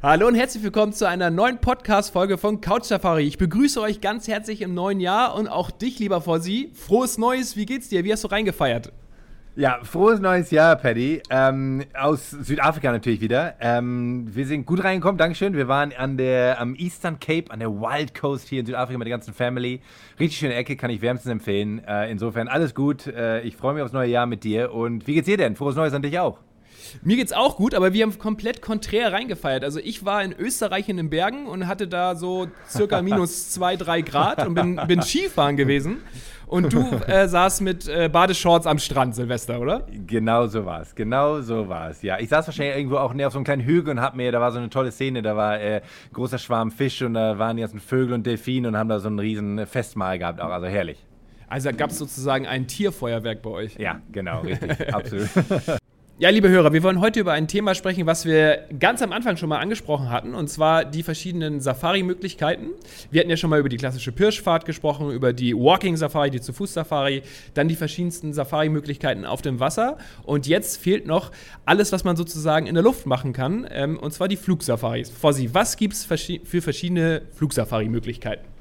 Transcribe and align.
Hallo 0.00 0.28
und 0.28 0.36
herzlich 0.36 0.62
willkommen 0.62 0.92
zu 0.92 1.08
einer 1.08 1.28
neuen 1.28 1.58
Podcast-Folge 1.58 2.38
von 2.38 2.60
Couch 2.60 2.84
Safari. 2.84 3.24
Ich 3.24 3.36
begrüße 3.36 3.80
euch 3.80 4.00
ganz 4.00 4.28
herzlich 4.28 4.62
im 4.62 4.72
neuen 4.72 5.00
Jahr 5.00 5.34
und 5.34 5.48
auch 5.48 5.72
dich, 5.72 5.98
lieber 5.98 6.20
Fossi. 6.20 6.70
Frohes 6.72 7.18
Neues, 7.18 7.56
wie 7.56 7.66
geht's 7.66 7.88
dir? 7.88 8.04
Wie 8.04 8.12
hast 8.12 8.22
du 8.22 8.28
reingefeiert? 8.28 8.92
Ja, 9.56 9.80
frohes 9.82 10.20
neues 10.20 10.52
Jahr, 10.52 10.76
Paddy. 10.76 11.20
Ähm, 11.30 11.82
aus 11.98 12.30
Südafrika 12.30 12.92
natürlich 12.92 13.20
wieder. 13.20 13.56
Ähm, 13.58 14.28
wir 14.32 14.46
sind 14.46 14.66
gut 14.66 14.84
reingekommen, 14.84 15.18
Dankeschön. 15.18 15.56
Wir 15.56 15.66
waren 15.66 15.92
an 15.92 16.16
der, 16.16 16.60
am 16.60 16.76
Eastern 16.76 17.18
Cape, 17.18 17.50
an 17.50 17.58
der 17.58 17.72
Wild 17.72 18.14
Coast 18.14 18.46
hier 18.46 18.60
in 18.60 18.66
Südafrika 18.66 18.98
mit 18.98 19.06
der 19.06 19.16
ganzen 19.16 19.34
Family. 19.34 19.80
Richtig 20.20 20.38
schöne 20.38 20.54
Ecke, 20.54 20.76
kann 20.76 20.90
ich 20.90 21.02
wärmstens 21.02 21.32
empfehlen. 21.32 21.82
Äh, 21.84 22.08
insofern 22.08 22.46
alles 22.46 22.76
gut. 22.76 23.08
Äh, 23.08 23.40
ich 23.40 23.56
freue 23.56 23.74
mich 23.74 23.82
aufs 23.82 23.92
neue 23.92 24.08
Jahr 24.08 24.26
mit 24.26 24.44
dir. 24.44 24.72
Und 24.72 25.08
wie 25.08 25.14
geht's 25.14 25.26
dir 25.26 25.38
denn? 25.38 25.56
Frohes 25.56 25.74
Neues 25.74 25.92
an 25.92 26.02
dich 26.02 26.20
auch. 26.20 26.38
Mir 27.02 27.16
geht's 27.16 27.32
auch 27.32 27.56
gut, 27.56 27.74
aber 27.74 27.92
wir 27.92 28.04
haben 28.04 28.18
komplett 28.18 28.62
konträr 28.62 29.12
reingefeiert. 29.12 29.64
Also 29.64 29.80
ich 29.80 30.04
war 30.04 30.22
in 30.22 30.32
Österreich 30.32 30.88
in 30.88 30.96
den 30.96 31.10
Bergen 31.10 31.46
und 31.46 31.66
hatte 31.66 31.88
da 31.88 32.14
so 32.14 32.48
circa 32.68 33.02
minus 33.02 33.50
zwei, 33.50 33.76
drei 33.76 34.02
Grad 34.02 34.46
und 34.46 34.54
bin, 34.54 34.80
bin 34.86 35.02
Skifahren 35.02 35.56
gewesen. 35.56 35.98
Und 36.48 36.72
du 36.72 36.80
äh, 37.06 37.28
saß 37.28 37.60
mit 37.60 37.86
äh, 37.88 38.08
Badeshorts 38.08 38.66
am 38.66 38.78
Strand, 38.78 39.14
Silvester, 39.14 39.60
oder? 39.60 39.86
Genau 40.06 40.46
so 40.46 40.64
war 40.64 40.80
es. 40.80 40.94
Genau 40.94 41.42
so 41.42 41.68
war 41.68 41.90
es. 41.90 42.00
Ja, 42.00 42.18
ich 42.18 42.30
saß 42.30 42.46
wahrscheinlich 42.46 42.76
irgendwo 42.76 42.96
auch 42.96 43.14
auf 43.14 43.32
so 43.32 43.38
einem 43.38 43.44
kleinen 43.44 43.62
Hügel 43.62 43.90
und 43.90 44.00
hab 44.00 44.16
mir, 44.16 44.32
da 44.32 44.40
war 44.40 44.50
so 44.50 44.58
eine 44.58 44.70
tolle 44.70 44.90
Szene, 44.90 45.20
da 45.20 45.36
war 45.36 45.60
äh, 45.60 45.82
großer 46.14 46.38
Schwarm 46.38 46.70
Fisch 46.70 47.02
und 47.02 47.14
da 47.14 47.38
waren 47.38 47.56
die 47.56 47.60
ganzen 47.60 47.80
Vögel 47.80 48.14
und 48.14 48.26
Delfine 48.26 48.68
und 48.68 48.76
haben 48.78 48.88
da 48.88 48.98
so 48.98 49.08
ein 49.08 49.18
riesen 49.18 49.66
Festmahl 49.66 50.18
gehabt 50.18 50.40
auch. 50.40 50.48
Also 50.48 50.66
herrlich. 50.66 51.04
Also 51.48 51.70
gab 51.72 51.90
es 51.90 51.98
sozusagen 51.98 52.46
ein 52.46 52.66
Tierfeuerwerk 52.66 53.42
bei 53.42 53.50
euch. 53.50 53.76
Ja, 53.76 54.00
genau, 54.10 54.40
richtig. 54.40 54.94
Absolut. 54.94 55.28
Ja, 56.20 56.30
liebe 56.30 56.48
Hörer, 56.48 56.72
wir 56.72 56.82
wollen 56.82 57.00
heute 57.00 57.20
über 57.20 57.30
ein 57.30 57.46
Thema 57.46 57.76
sprechen, 57.76 58.04
was 58.06 58.24
wir 58.24 58.64
ganz 58.80 59.02
am 59.02 59.12
Anfang 59.12 59.36
schon 59.36 59.48
mal 59.48 59.60
angesprochen 59.60 60.10
hatten, 60.10 60.34
und 60.34 60.48
zwar 60.48 60.84
die 60.84 61.04
verschiedenen 61.04 61.60
Safari-Möglichkeiten. 61.60 62.70
Wir 63.12 63.20
hatten 63.20 63.30
ja 63.30 63.36
schon 63.36 63.50
mal 63.50 63.60
über 63.60 63.68
die 63.68 63.76
klassische 63.76 64.10
Pirschfahrt 64.10 64.64
gesprochen, 64.64 65.12
über 65.12 65.32
die 65.32 65.54
Walking-Safari, 65.54 66.30
die 66.30 66.40
Zu-Fuß-Safari, 66.40 67.22
dann 67.54 67.68
die 67.68 67.76
verschiedensten 67.76 68.32
Safari-Möglichkeiten 68.32 69.24
auf 69.24 69.42
dem 69.42 69.60
Wasser. 69.60 69.96
Und 70.24 70.48
jetzt 70.48 70.78
fehlt 70.78 71.06
noch 71.06 71.30
alles, 71.64 71.92
was 71.92 72.02
man 72.02 72.16
sozusagen 72.16 72.66
in 72.66 72.74
der 72.74 72.82
Luft 72.82 73.06
machen 73.06 73.32
kann, 73.32 73.64
ähm, 73.70 73.96
und 73.96 74.12
zwar 74.12 74.26
die 74.26 74.36
Flugsafaris. 74.36 75.10
Fossi, 75.10 75.50
was 75.52 75.76
gibt 75.76 75.94
es 75.94 76.04
für 76.04 76.62
verschiedene 76.62 77.22
Flugsafari-Möglichkeiten? 77.36 78.57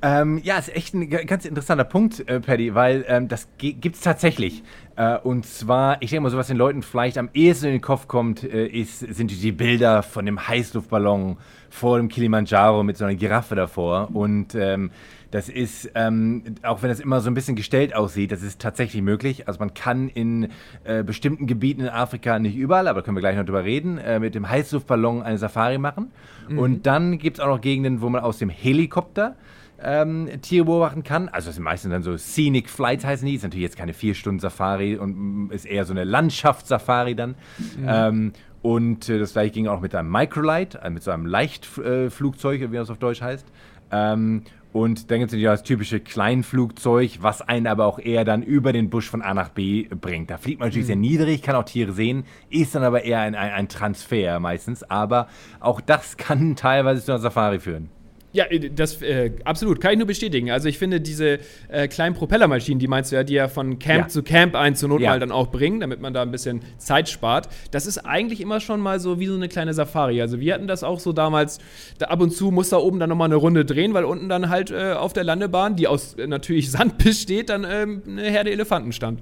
Ähm, 0.00 0.40
ja, 0.44 0.58
ist 0.58 0.74
echt 0.74 0.94
ein 0.94 1.10
ganz 1.10 1.44
interessanter 1.44 1.84
Punkt, 1.84 2.28
äh, 2.28 2.40
Paddy, 2.40 2.74
weil 2.74 3.04
ähm, 3.08 3.26
das 3.26 3.48
gibt 3.58 3.96
es 3.96 4.00
tatsächlich. 4.00 4.62
Äh, 4.94 5.18
und 5.18 5.44
zwar, 5.44 6.00
ich 6.00 6.10
denke 6.10 6.22
mal, 6.22 6.30
so 6.30 6.38
was 6.38 6.46
den 6.46 6.56
Leuten 6.56 6.82
vielleicht 6.82 7.18
am 7.18 7.30
ehesten 7.34 7.66
in 7.66 7.72
den 7.72 7.80
Kopf 7.80 8.06
kommt, 8.06 8.44
äh, 8.44 8.66
ist, 8.66 9.00
sind 9.00 9.30
die 9.30 9.52
Bilder 9.52 10.04
von 10.04 10.24
dem 10.24 10.46
Heißluftballon 10.46 11.36
vor 11.70 11.98
dem 11.98 12.08
Kilimanjaro 12.08 12.84
mit 12.84 12.96
so 12.96 13.04
einer 13.04 13.16
Giraffe 13.16 13.56
davor. 13.56 14.08
Und 14.12 14.54
ähm, 14.54 14.90
das 15.30 15.48
ist, 15.48 15.90
ähm, 15.94 16.42
auch 16.62 16.82
wenn 16.82 16.90
es 16.90 17.00
immer 17.00 17.20
so 17.20 17.28
ein 17.28 17.34
bisschen 17.34 17.56
gestellt 17.56 17.94
aussieht, 17.94 18.32
das 18.32 18.42
ist 18.42 18.60
tatsächlich 18.60 19.02
möglich. 19.02 19.48
Also 19.48 19.58
man 19.58 19.74
kann 19.74 20.08
in 20.08 20.48
äh, 20.84 21.02
bestimmten 21.02 21.46
Gebieten 21.46 21.82
in 21.82 21.88
Afrika, 21.88 22.38
nicht 22.38 22.56
überall, 22.56 22.88
aber 22.88 23.00
da 23.00 23.04
können 23.04 23.16
wir 23.16 23.20
gleich 23.20 23.36
noch 23.36 23.44
drüber 23.44 23.64
reden, 23.64 23.98
äh, 23.98 24.20
mit 24.20 24.34
dem 24.34 24.48
Heißluftballon 24.48 25.22
eine 25.22 25.38
Safari 25.38 25.78
machen. 25.78 26.12
Mhm. 26.48 26.58
Und 26.58 26.86
dann 26.86 27.18
gibt 27.18 27.38
es 27.38 27.44
auch 27.44 27.48
noch 27.48 27.60
Gegenden, 27.60 28.00
wo 28.00 28.08
man 28.08 28.22
aus 28.22 28.38
dem 28.38 28.48
Helikopter 28.48 29.36
ähm, 29.82 30.28
Tiere 30.42 30.64
beobachten 30.64 31.04
kann. 31.04 31.28
Also 31.28 31.48
das 31.48 31.56
sind 31.56 31.64
meistens 31.64 31.92
dann 31.92 32.02
so 32.02 32.16
Scenic 32.16 32.68
Flights 32.68 33.04
heißen 33.04 33.26
die. 33.26 33.34
Ist 33.34 33.42
natürlich 33.42 33.64
jetzt 33.64 33.76
keine 33.76 33.94
vier 33.94 34.14
Stunden 34.14 34.40
Safari 34.40 34.96
und 34.96 35.50
ist 35.52 35.64
eher 35.64 35.84
so 35.84 35.92
eine 35.92 36.04
Landschaftssafari 36.04 37.14
dann. 37.14 37.36
Mhm. 37.58 37.86
Ähm, 37.86 38.32
und 38.62 39.08
äh, 39.08 39.18
das 39.18 39.32
gleiche 39.32 39.52
ging 39.52 39.68
auch 39.68 39.80
mit 39.80 39.94
einem 39.94 40.10
Microlight, 40.10 40.76
äh, 40.82 40.90
mit 40.90 41.02
so 41.02 41.10
einem 41.10 41.26
Leichtflugzeug, 41.26 42.72
wie 42.72 42.76
das 42.76 42.90
auf 42.90 42.98
Deutsch 42.98 43.22
heißt. 43.22 43.46
Ähm, 43.90 44.42
und 44.72 45.10
dann 45.10 45.20
gibt 45.20 45.30
es 45.30 45.32
natürlich 45.32 45.48
auch 45.48 45.52
das 45.52 45.62
typische 45.62 45.98
Kleinflugzeug, 45.98 47.18
was 47.22 47.40
einen 47.40 47.66
aber 47.66 47.86
auch 47.86 47.98
eher 47.98 48.24
dann 48.24 48.42
über 48.42 48.72
den 48.72 48.90
Busch 48.90 49.08
von 49.08 49.22
A 49.22 49.32
nach 49.32 49.48
B 49.48 49.88
bringt. 49.88 50.28
Da 50.28 50.36
fliegt 50.36 50.60
man 50.60 50.68
natürlich 50.68 50.84
mhm. 50.84 50.88
sehr 50.88 50.96
niedrig, 50.96 51.42
kann 51.42 51.56
auch 51.56 51.64
Tiere 51.64 51.92
sehen, 51.92 52.24
ist 52.50 52.74
dann 52.74 52.82
aber 52.82 53.04
eher 53.04 53.20
ein, 53.20 53.34
ein, 53.34 53.50
ein 53.52 53.68
Transfer 53.68 54.38
meistens. 54.40 54.82
Aber 54.82 55.28
auch 55.60 55.80
das 55.80 56.16
kann 56.16 56.54
teilweise 56.56 57.02
zu 57.02 57.12
einer 57.12 57.20
Safari 57.20 57.60
führen. 57.60 57.88
Ja, 58.32 58.44
äh, 58.44 58.70
das 58.70 59.00
äh, 59.02 59.32
absolut, 59.44 59.80
kann 59.80 59.92
ich 59.92 59.98
nur 59.98 60.06
bestätigen. 60.06 60.50
Also 60.50 60.68
ich 60.68 60.78
finde 60.78 61.00
diese 61.00 61.38
äh, 61.68 61.88
kleinen 61.88 62.14
Propellermaschinen, 62.14 62.78
die 62.78 62.88
meinst 62.88 63.10
du 63.10 63.16
ja, 63.16 63.24
die 63.24 63.34
ja 63.34 63.48
von 63.48 63.78
Camp 63.78 64.04
ja. 64.04 64.08
zu 64.08 64.22
Camp 64.22 64.54
ein 64.54 64.74
zur 64.74 64.90
Not 64.90 65.00
ja. 65.00 65.10
mal 65.10 65.20
dann 65.20 65.32
auch 65.32 65.48
bringen, 65.48 65.80
damit 65.80 66.00
man 66.00 66.12
da 66.12 66.22
ein 66.22 66.30
bisschen 66.30 66.60
Zeit 66.76 67.08
spart. 67.08 67.48
Das 67.70 67.86
ist 67.86 67.98
eigentlich 67.98 68.40
immer 68.40 68.60
schon 68.60 68.80
mal 68.80 69.00
so 69.00 69.18
wie 69.18 69.26
so 69.26 69.34
eine 69.34 69.48
kleine 69.48 69.72
Safari. 69.72 70.20
Also 70.20 70.40
wir 70.40 70.54
hatten 70.54 70.68
das 70.68 70.84
auch 70.84 71.00
so 71.00 71.12
damals, 71.12 71.58
da 71.98 72.06
ab 72.06 72.20
und 72.20 72.30
zu 72.30 72.50
muss 72.50 72.68
da 72.68 72.76
oben 72.76 72.98
dann 72.98 73.08
nochmal 73.08 73.28
eine 73.28 73.36
Runde 73.36 73.64
drehen, 73.64 73.94
weil 73.94 74.04
unten 74.04 74.28
dann 74.28 74.50
halt 74.50 74.70
äh, 74.70 74.92
auf 74.92 75.12
der 75.12 75.24
Landebahn, 75.24 75.76
die 75.76 75.88
aus 75.88 76.14
äh, 76.14 76.26
natürlich 76.26 76.70
Sand 76.70 76.98
besteht, 76.98 77.48
dann 77.48 77.66
ähm, 77.68 78.02
eine 78.06 78.22
Herde 78.22 78.50
Elefanten 78.50 78.92
stand. 78.92 79.20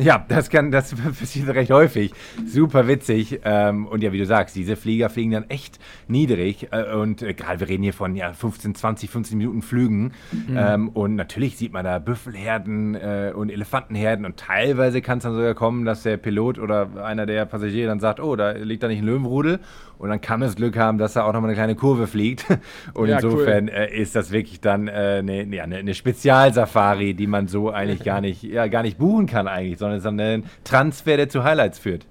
Ja, 0.00 0.24
das 0.28 0.48
kann, 0.48 0.70
das 0.70 0.94
passiert 1.18 1.48
recht 1.48 1.72
häufig. 1.72 2.12
Super 2.46 2.86
witzig. 2.86 3.40
Ähm, 3.44 3.86
und 3.86 4.02
ja, 4.02 4.12
wie 4.12 4.18
du 4.18 4.26
sagst, 4.26 4.54
diese 4.54 4.76
Flieger 4.76 5.10
fliegen 5.10 5.32
dann 5.32 5.50
echt 5.50 5.80
niedrig. 6.06 6.68
Äh, 6.70 6.94
und 6.94 7.22
äh, 7.22 7.34
gerade 7.34 7.58
wir 7.58 7.68
reden 7.68 7.82
hier 7.82 7.92
von 7.92 8.14
ja, 8.14 8.32
15, 8.32 8.76
20, 8.76 9.10
15 9.10 9.36
Minuten 9.36 9.60
Flügen. 9.60 10.12
Mhm. 10.30 10.56
Ähm, 10.56 10.88
und 10.90 11.16
natürlich 11.16 11.56
sieht 11.56 11.72
man 11.72 11.84
da 11.84 11.98
Büffelherden 11.98 12.94
äh, 12.94 13.32
und 13.34 13.50
Elefantenherden. 13.50 14.24
Und 14.24 14.36
teilweise 14.36 15.02
kann 15.02 15.18
es 15.18 15.24
dann 15.24 15.34
sogar 15.34 15.54
kommen, 15.54 15.84
dass 15.84 16.04
der 16.04 16.16
Pilot 16.16 16.60
oder 16.60 17.04
einer 17.04 17.26
der 17.26 17.44
Passagiere 17.44 17.88
dann 17.88 17.98
sagt, 17.98 18.20
oh, 18.20 18.36
da 18.36 18.52
liegt 18.52 18.84
da 18.84 18.88
nicht 18.88 19.00
ein 19.00 19.06
Löwenrudel. 19.06 19.58
Und 19.98 20.10
dann 20.10 20.20
kann 20.20 20.40
es 20.42 20.54
Glück 20.54 20.78
haben, 20.78 20.98
dass 20.98 21.14
da 21.14 21.24
auch 21.24 21.32
nochmal 21.32 21.50
eine 21.50 21.56
kleine 21.56 21.74
Kurve 21.74 22.06
fliegt. 22.06 22.46
Und 22.94 23.08
ja, 23.08 23.16
insofern 23.16 23.68
cool. 23.68 23.88
ist 23.92 24.14
das 24.14 24.30
wirklich 24.30 24.60
dann 24.60 24.88
eine, 24.88 25.40
eine, 25.40 25.76
eine 25.76 25.94
Spezialsafari, 25.94 27.14
die 27.14 27.26
man 27.26 27.48
so 27.48 27.70
eigentlich 27.72 28.04
gar 28.04 28.20
nicht, 28.20 28.44
ja, 28.44 28.68
gar 28.68 28.84
nicht 28.84 28.96
buchen 28.96 29.26
kann 29.26 29.48
eigentlich, 29.48 29.76
sondern 29.76 29.87
ist 29.96 30.06
ein 30.06 30.44
Transfer, 30.64 31.16
der 31.16 31.28
zu 31.28 31.44
Highlights 31.44 31.78
führt. 31.78 32.04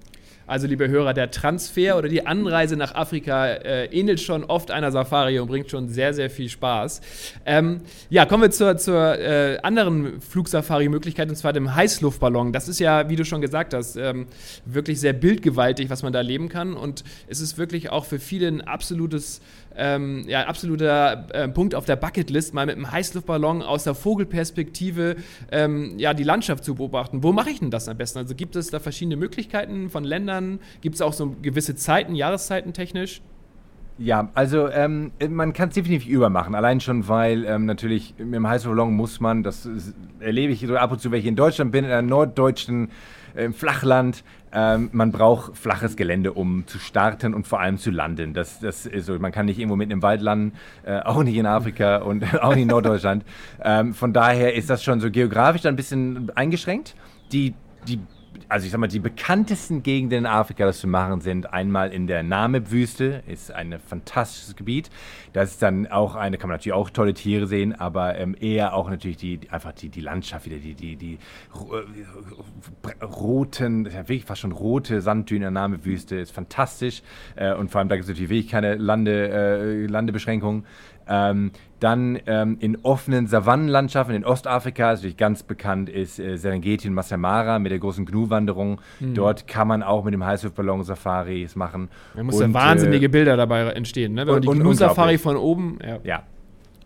Also, 0.48 0.66
liebe 0.66 0.88
Hörer, 0.88 1.12
der 1.12 1.30
Transfer 1.30 1.98
oder 1.98 2.08
die 2.08 2.26
Anreise 2.26 2.74
nach 2.74 2.94
Afrika 2.94 3.46
äh, 3.48 3.84
ähnelt 3.92 4.18
schon 4.18 4.44
oft 4.44 4.70
einer 4.70 4.90
Safari 4.90 5.38
und 5.38 5.48
bringt 5.48 5.70
schon 5.70 5.90
sehr, 5.90 6.14
sehr 6.14 6.30
viel 6.30 6.48
Spaß. 6.48 7.02
Ähm, 7.44 7.82
ja, 8.08 8.24
kommen 8.24 8.44
wir 8.44 8.50
zur, 8.50 8.78
zur 8.78 9.18
äh, 9.18 9.58
anderen 9.62 10.22
Flugsafari-Möglichkeit, 10.22 11.28
und 11.28 11.36
zwar 11.36 11.52
dem 11.52 11.74
Heißluftballon. 11.74 12.54
Das 12.54 12.66
ist 12.66 12.80
ja, 12.80 13.10
wie 13.10 13.16
du 13.16 13.26
schon 13.26 13.42
gesagt 13.42 13.74
hast, 13.74 13.96
ähm, 13.96 14.26
wirklich 14.64 14.98
sehr 15.00 15.12
bildgewaltig, 15.12 15.90
was 15.90 16.02
man 16.02 16.14
da 16.14 16.20
erleben 16.20 16.48
kann. 16.48 16.72
Und 16.72 17.04
es 17.26 17.42
ist 17.42 17.58
wirklich 17.58 17.90
auch 17.90 18.06
für 18.06 18.18
viele 18.18 18.48
ein 18.48 18.62
absolutes 18.62 19.42
ähm, 19.78 20.24
ja, 20.26 20.46
absoluter 20.46 21.26
äh, 21.32 21.48
Punkt 21.48 21.74
auf 21.74 21.84
der 21.84 21.96
Bucketlist, 21.96 22.52
mal 22.52 22.66
mit 22.66 22.76
einem 22.76 22.90
Heißluftballon 22.90 23.62
aus 23.62 23.84
der 23.84 23.94
Vogelperspektive 23.94 25.16
ähm, 25.52 25.94
ja, 25.98 26.14
die 26.14 26.24
Landschaft 26.24 26.64
zu 26.64 26.74
beobachten. 26.74 27.22
Wo 27.22 27.32
mache 27.32 27.50
ich 27.50 27.60
denn 27.60 27.70
das 27.70 27.88
am 27.88 27.96
besten? 27.96 28.18
Also 28.18 28.34
gibt 28.34 28.56
es 28.56 28.70
da 28.70 28.80
verschiedene 28.80 29.16
Möglichkeiten 29.16 29.88
von 29.88 30.04
Ländern? 30.04 30.37
Gibt 30.80 30.96
es 30.96 31.02
auch 31.02 31.12
so 31.12 31.34
gewisse 31.42 31.74
Zeiten, 31.74 32.14
Jahreszeiten 32.14 32.72
technisch? 32.72 33.20
Ja, 33.98 34.28
also 34.34 34.68
ähm, 34.68 35.10
man 35.28 35.52
kann 35.52 35.70
es 35.70 35.74
definitiv 35.74 36.08
übermachen. 36.08 36.54
Allein 36.54 36.80
schon, 36.80 37.08
weil 37.08 37.44
ähm, 37.44 37.66
natürlich 37.66 38.14
mit 38.16 38.34
dem 38.34 38.46
Heißluftballon 38.46 38.94
muss 38.94 39.18
man, 39.18 39.42
das 39.42 39.68
erlebe 40.20 40.52
ich 40.52 40.64
so 40.64 40.76
ab 40.76 40.92
und 40.92 41.00
zu, 41.00 41.10
wenn 41.10 41.18
ich 41.18 41.26
in 41.26 41.34
Deutschland 41.34 41.72
bin, 41.72 41.84
in 41.84 41.90
einer 41.90 42.02
norddeutschen 42.02 42.90
im 43.34 43.54
Flachland. 43.54 44.24
Ähm, 44.52 44.88
man 44.92 45.12
braucht 45.12 45.56
flaches 45.56 45.96
Gelände, 45.96 46.32
um 46.32 46.66
zu 46.66 46.78
starten 46.78 47.34
und 47.34 47.46
vor 47.46 47.60
allem 47.60 47.76
zu 47.76 47.90
landen. 47.90 48.34
Das, 48.34 48.60
das 48.60 48.86
ist 48.86 49.06
so. 49.06 49.18
Man 49.18 49.32
kann 49.32 49.46
nicht 49.46 49.58
irgendwo 49.58 49.76
mitten 49.76 49.92
im 49.92 50.02
Wald 50.02 50.22
landen, 50.22 50.52
äh, 50.84 51.00
auch 51.00 51.22
nicht 51.22 51.36
in 51.36 51.46
Afrika 51.46 51.96
und 52.02 52.42
auch 52.42 52.54
nicht 52.54 52.62
in 52.62 52.68
Norddeutschland. 52.68 53.24
Ähm, 53.62 53.94
von 53.94 54.12
daher 54.12 54.54
ist 54.54 54.70
das 54.70 54.82
schon 54.82 55.00
so 55.00 55.10
geografisch 55.10 55.66
ein 55.66 55.76
bisschen 55.76 56.30
eingeschränkt. 56.34 56.94
Die, 57.32 57.54
die 57.86 58.00
also 58.48 58.64
ich 58.64 58.72
sag 58.72 58.78
mal, 58.78 58.86
die 58.86 58.98
bekanntesten 58.98 59.82
Gegenden 59.82 60.20
in 60.20 60.26
Afrika, 60.26 60.64
das 60.64 60.80
zu 60.80 60.86
machen, 60.86 61.20
sind 61.20 61.52
einmal 61.52 61.92
in 61.92 62.06
der 62.06 62.22
Namib-Wüste, 62.22 63.22
ist 63.26 63.52
ein 63.52 63.78
fantastisches 63.78 64.56
Gebiet. 64.56 64.90
Das 65.34 65.50
ist 65.50 65.62
dann 65.62 65.86
auch 65.86 66.14
eine, 66.14 66.38
kann 66.38 66.48
man 66.48 66.54
natürlich 66.54 66.74
auch 66.74 66.88
tolle 66.88 67.12
Tiere 67.12 67.46
sehen, 67.46 67.78
aber 67.78 68.18
ähm, 68.18 68.34
eher 68.40 68.74
auch 68.74 68.88
natürlich 68.88 69.18
die, 69.18 69.40
einfach 69.50 69.72
die, 69.72 69.90
die 69.90 70.00
Landschaft 70.00 70.46
wieder, 70.46 70.56
die, 70.56 70.74
die, 70.74 70.96
die 70.96 71.18
äh, 71.54 73.04
roten, 73.04 73.84
ja 73.84 74.08
wirklich 74.08 74.24
fast 74.24 74.40
schon 74.40 74.52
rote 74.52 75.02
Sanddünen 75.02 75.48
in 75.48 75.54
der 75.54 75.62
Namib-Wüste, 75.62 76.16
ist 76.16 76.32
fantastisch. 76.32 77.02
Äh, 77.36 77.54
und 77.54 77.70
vor 77.70 77.80
allem 77.80 77.88
da 77.88 77.96
gibt 77.96 78.04
es 78.04 78.08
natürlich 78.08 78.30
wirklich 78.30 78.50
keine 78.50 78.76
Lande, 78.76 79.28
äh, 79.28 79.86
Landebeschränkungen. 79.86 80.64
Ähm, 81.08 81.50
dann 81.80 82.18
ähm, 82.26 82.56
in 82.60 82.76
offenen 82.82 83.26
Savannenlandschaften 83.26 84.14
in 84.14 84.24
Ostafrika, 84.24 84.92
natürlich 84.92 85.16
ganz 85.16 85.42
bekannt 85.42 85.88
ist, 85.88 86.18
äh, 86.18 86.36
Serengeti 86.36 86.88
und 86.88 86.94
Masai 86.94 87.16
Mara 87.16 87.58
mit 87.58 87.70
der 87.70 87.78
großen 87.78 88.04
Gnu-Wanderung. 88.04 88.80
Mhm. 89.00 89.14
Dort 89.14 89.46
kann 89.46 89.68
man 89.68 89.82
auch 89.82 90.04
mit 90.04 90.14
dem 90.14 90.24
Heißluftballon 90.24 90.82
Safaris 90.82 91.56
machen. 91.56 91.88
Da 92.14 92.22
muss 92.22 92.40
ja 92.40 92.52
wahnsinnige 92.52 93.06
äh, 93.06 93.08
Bilder 93.08 93.36
dabei 93.36 93.66
entstehen, 93.68 94.14
ne? 94.14 94.26
Wenn 94.26 94.34
man 94.34 94.42
die 94.42 94.48
Gnu-Safari 94.48 95.18
von 95.18 95.36
oben. 95.36 95.78
Ja. 95.86 95.98
ja. 96.02 96.22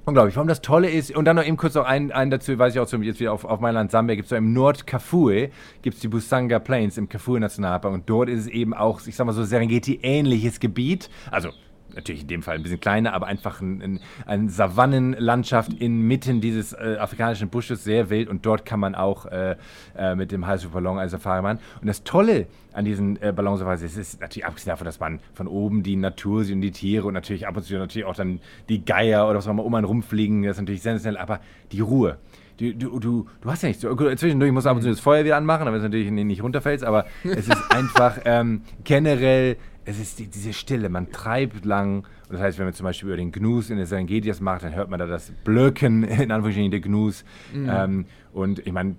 Unglaublich. 0.04 0.34
Warum 0.34 0.48
das 0.48 0.60
Tolle 0.60 0.90
ist, 0.90 1.14
und 1.14 1.26
dann 1.26 1.36
noch 1.36 1.44
eben 1.44 1.56
kurz 1.56 1.74
noch 1.74 1.84
ein, 1.84 2.10
ein 2.10 2.30
dazu, 2.30 2.58
weiß 2.58 2.74
ich 2.74 2.80
auch 2.80 2.92
jetzt 2.92 3.20
wieder 3.20 3.32
auf, 3.32 3.44
auf 3.44 3.60
mein 3.60 3.74
Land 3.74 3.92
Sambia, 3.92 4.16
gibt 4.16 4.26
es 4.26 4.30
so 4.30 4.36
im 4.36 4.52
Nord-Kafue, 4.52 5.50
gibt 5.80 5.94
es 5.94 6.00
die 6.00 6.08
Busanga 6.08 6.58
Plains 6.58 6.98
im 6.98 7.08
Kafue 7.08 7.38
Nationalpark 7.38 7.94
und 7.94 8.10
dort 8.10 8.28
ist 8.28 8.40
es 8.40 8.46
eben 8.48 8.74
auch, 8.74 9.00
ich 9.06 9.14
sag 9.14 9.26
mal 9.26 9.32
so, 9.32 9.44
Serengeti-ähnliches 9.44 10.58
Gebiet. 10.58 11.08
Also 11.30 11.50
natürlich 11.94 12.22
in 12.22 12.28
dem 12.28 12.42
Fall 12.42 12.56
ein 12.56 12.62
bisschen 12.62 12.80
kleiner, 12.80 13.12
aber 13.14 13.26
einfach 13.26 13.60
ein, 13.60 13.82
ein, 13.82 14.00
eine 14.26 14.50
Savannenlandschaft 14.50 15.72
inmitten 15.72 16.40
dieses 16.40 16.72
äh, 16.72 16.96
afrikanischen 16.98 17.48
Busches, 17.48 17.84
sehr 17.84 18.10
wild 18.10 18.28
und 18.28 18.44
dort 18.46 18.64
kann 18.64 18.80
man 18.80 18.94
auch 18.94 19.26
äh, 19.26 19.56
äh, 19.96 20.14
mit 20.14 20.32
dem 20.32 20.46
Heißluftballon 20.46 20.98
als 20.98 21.12
Safari 21.12 21.42
machen. 21.42 21.58
Und 21.80 21.86
das 21.86 22.04
Tolle 22.04 22.46
an 22.72 22.84
diesen 22.84 23.20
äh, 23.22 23.32
Ballonsafaris 23.34 23.82
ist, 23.82 23.96
ist 23.96 24.20
natürlich 24.20 24.46
abgesehen 24.46 24.72
davon, 24.72 24.84
dass 24.86 25.00
man 25.00 25.20
von 25.34 25.46
oben 25.46 25.82
die 25.82 25.96
Natur 25.96 26.44
sieht 26.44 26.54
und 26.54 26.62
die 26.62 26.70
Tiere 26.70 27.06
und 27.06 27.14
natürlich 27.14 27.46
ab 27.46 27.56
und 27.56 27.62
zu 27.62 27.74
natürlich 27.74 28.06
auch 28.06 28.14
dann 28.14 28.40
die 28.68 28.84
Geier 28.84 29.28
oder 29.28 29.38
was 29.38 29.46
auch 29.46 29.52
immer 29.52 29.64
um 29.64 29.74
einen 29.74 29.84
rumfliegen, 29.84 30.42
das 30.42 30.56
ist 30.56 30.60
natürlich 30.60 30.82
sensationell, 30.82 31.20
aber 31.20 31.40
die 31.70 31.80
Ruhe. 31.80 32.18
Du, 32.58 32.72
du, 32.74 32.98
du, 33.00 33.26
du, 33.40 33.50
hast 33.50 33.62
ja 33.62 33.68
nicht 33.68 33.80
so. 33.80 33.94
Zwischendurch 33.94 34.52
musst 34.52 34.66
du 34.66 34.70
ab 34.70 34.76
und 34.76 34.82
zu 34.82 34.90
das 34.90 35.00
Feuer 35.00 35.24
wieder 35.24 35.36
anmachen, 35.36 35.64
damit 35.64 35.78
es 35.78 35.84
natürlich 35.84 36.10
nicht 36.10 36.42
runterfällst, 36.42 36.84
aber 36.84 37.06
es 37.24 37.48
ist 37.48 37.56
einfach 37.70 38.18
ähm, 38.24 38.62
generell 38.84 39.56
es 39.84 39.98
ist 39.98 40.18
die, 40.18 40.26
diese 40.26 40.52
Stille, 40.52 40.88
man 40.88 41.10
treibt 41.10 41.64
lang. 41.64 42.04
Und 42.28 42.34
das 42.34 42.40
heißt, 42.40 42.58
wenn 42.58 42.66
man 42.66 42.74
zum 42.74 42.84
Beispiel 42.84 43.08
über 43.08 43.16
den 43.16 43.32
Gnus 43.32 43.70
in 43.70 43.76
der 43.76 43.86
Serengeti 43.86 44.28
das 44.28 44.40
macht, 44.40 44.62
dann 44.62 44.74
hört 44.74 44.90
man 44.90 44.98
da 44.98 45.06
das 45.06 45.32
Blöcken, 45.44 46.02
in 46.04 46.30
Anführungsstrichen, 46.30 46.70
der 46.70 46.80
Gnus. 46.80 47.24
Mhm. 47.52 47.68
Ähm, 47.70 48.06
und 48.32 48.66
ich 48.66 48.72
meine, 48.72 48.96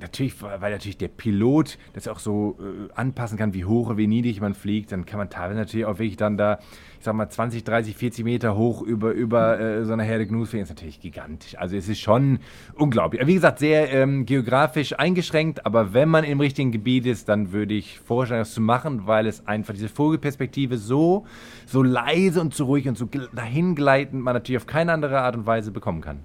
natürlich, 0.00 0.40
weil 0.42 0.72
natürlich 0.72 0.98
der 0.98 1.08
Pilot 1.08 1.78
das 1.94 2.08
auch 2.08 2.18
so 2.18 2.58
äh, 2.60 2.92
anpassen 2.94 3.38
kann, 3.38 3.54
wie 3.54 3.64
hoch 3.64 3.86
oder 3.86 3.96
wie 3.96 4.06
niedrig 4.06 4.40
man 4.40 4.54
fliegt, 4.54 4.92
dann 4.92 5.06
kann 5.06 5.18
man 5.18 5.30
teilweise 5.30 5.58
natürlich 5.58 5.86
auch 5.86 5.98
wirklich 5.98 6.16
dann 6.16 6.36
da, 6.36 6.58
ich 6.98 7.04
sag 7.04 7.14
mal, 7.14 7.28
20, 7.28 7.64
30, 7.64 7.96
40 7.96 8.24
Meter 8.24 8.56
hoch 8.56 8.82
über, 8.82 9.12
über 9.12 9.58
äh, 9.58 9.84
so 9.84 9.92
eine 9.92 10.02
Herde 10.02 10.26
Gnus 10.26 10.50
fliegen. 10.50 10.64
Ist 10.64 10.70
natürlich 10.70 11.00
gigantisch. 11.00 11.56
Also 11.58 11.76
es 11.76 11.88
ist 11.88 12.00
schon 12.00 12.40
unglaublich. 12.74 13.26
Wie 13.26 13.34
gesagt, 13.34 13.58
sehr 13.58 13.90
ähm, 13.92 14.26
geografisch 14.26 14.98
eingeschränkt, 14.98 15.64
aber 15.66 15.94
wenn 15.94 16.08
man 16.08 16.24
im 16.24 16.40
richtigen 16.40 16.72
Gebiet 16.72 17.06
ist, 17.06 17.28
dann 17.28 17.52
würde 17.52 17.74
ich 17.74 18.00
vorschlagen, 18.00 18.40
das 18.40 18.54
zu 18.54 18.60
machen, 18.60 19.06
weil 19.06 19.26
es 19.26 19.46
einfach 19.46 19.74
diese 19.74 19.88
Vogelperspektive 19.88 20.78
so, 20.78 21.26
so 21.66 21.82
leise 21.82 22.40
und 22.40 22.54
so 22.54 22.66
ruhig 22.66 22.88
und 22.88 22.98
so 22.98 23.08
dahingleitend 23.32 24.22
man 24.22 24.34
natürlich 24.34 24.60
auf 24.60 24.66
keine 24.66 24.92
andere 24.92 25.20
Art 25.20 25.36
und 25.36 25.46
Weise 25.46 25.70
bekommen 25.70 26.00
kann. 26.00 26.24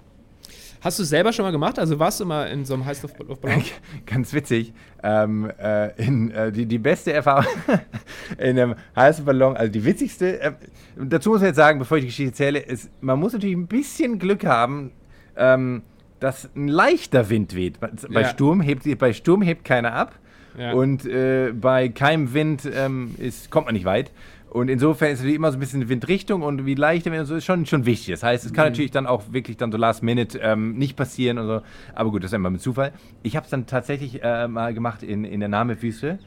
Hast 0.82 1.00
du 1.00 1.04
es 1.04 1.10
selber 1.10 1.34
schon 1.34 1.44
mal 1.44 1.52
gemacht? 1.52 1.80
Also 1.80 2.00
warst 2.00 2.20
du 2.20 2.26
mal 2.26 2.46
in 2.46 2.66
so 2.66 2.74
einem 2.74 2.86
Heißluftballon? 2.86 3.64
Ganz 4.06 4.34
witzig. 4.34 4.74
Ähm, 5.04 5.52
äh, 5.60 5.90
in, 6.02 6.32
äh, 6.32 6.52
die, 6.52 6.66
die 6.66 6.78
beste 6.78 7.14
Erfahrung 7.14 7.46
in 8.38 8.60
einem 8.60 8.76
Heißluftballon, 8.96 9.58
also 9.58 9.72
die 9.72 9.84
witzigste, 9.84 10.40
äh, 10.40 10.52
dazu 10.98 11.30
muss 11.30 11.40
man 11.40 11.48
jetzt 11.48 11.58
sagen, 11.58 11.80
bevor 11.80 11.98
ich 11.98 12.04
die 12.04 12.08
Geschichte 12.08 12.32
erzähle, 12.32 12.60
ist, 12.60 12.90
man 13.02 13.20
muss 13.20 13.34
natürlich 13.34 13.56
ein 13.56 13.68
bisschen 13.68 14.20
Glück 14.20 14.46
haben, 14.46 14.92
ähm, 15.36 15.84
dass 16.20 16.50
ein 16.56 16.68
leichter 16.68 17.30
Wind 17.30 17.56
weht. 17.56 17.80
Bei, 17.80 17.92
ja. 18.22 18.30
Sturm, 18.30 18.62
hebt, 18.62 18.84
bei 18.98 19.14
Sturm 19.14 19.42
hebt 19.42 19.66
keiner 19.66 19.94
ab. 19.94 20.16
Ja. 20.58 20.74
Und 20.74 21.06
äh, 21.06 21.54
bei 21.54 21.90
keinem 21.90 22.34
Wind 22.34 22.68
ähm, 22.74 23.14
ist, 23.20 23.52
kommt 23.52 23.68
man 23.68 23.76
nicht 23.76 23.86
weit. 23.86 24.12
Und 24.50 24.70
insofern 24.70 25.12
ist 25.12 25.20
es 25.20 25.26
immer 25.26 25.52
so 25.52 25.58
ein 25.58 25.60
bisschen 25.60 25.90
Windrichtung 25.90 26.42
und 26.42 26.66
wie 26.66 26.76
leicht 26.76 27.06
so 27.24 27.36
ist 27.36 27.46
schon, 27.46 27.66
schon 27.66 27.86
wichtig. 27.86 28.14
Das 28.14 28.24
heißt, 28.24 28.46
es 28.46 28.54
kann 28.54 28.66
mhm. 28.66 28.72
natürlich 28.72 28.92
dann 28.92 29.06
auch 29.06 29.24
wirklich 29.32 29.58
dann 29.58 29.72
so 29.72 29.78
last 29.78 30.04
minute 30.04 30.40
ähm, 30.40 30.78
nicht 30.78 30.96
passieren 30.96 31.38
und 31.38 31.48
so. 31.48 31.62
Aber 31.94 32.12
gut, 32.12 32.24
das 32.24 32.32
ist 32.32 32.36
immer 32.36 32.50
mit 32.50 32.62
Zufall. 32.62 32.94
Ich 33.24 33.36
habe 33.36 33.44
es 33.44 33.50
dann 33.50 33.66
tatsächlich 33.66 34.24
äh, 34.24 34.48
mal 34.48 34.74
gemacht 34.74 35.04
in, 35.04 35.26
in 35.26 35.42
der 35.42 35.50
Namewüste. 35.50 36.14
Mhm. 36.14 36.20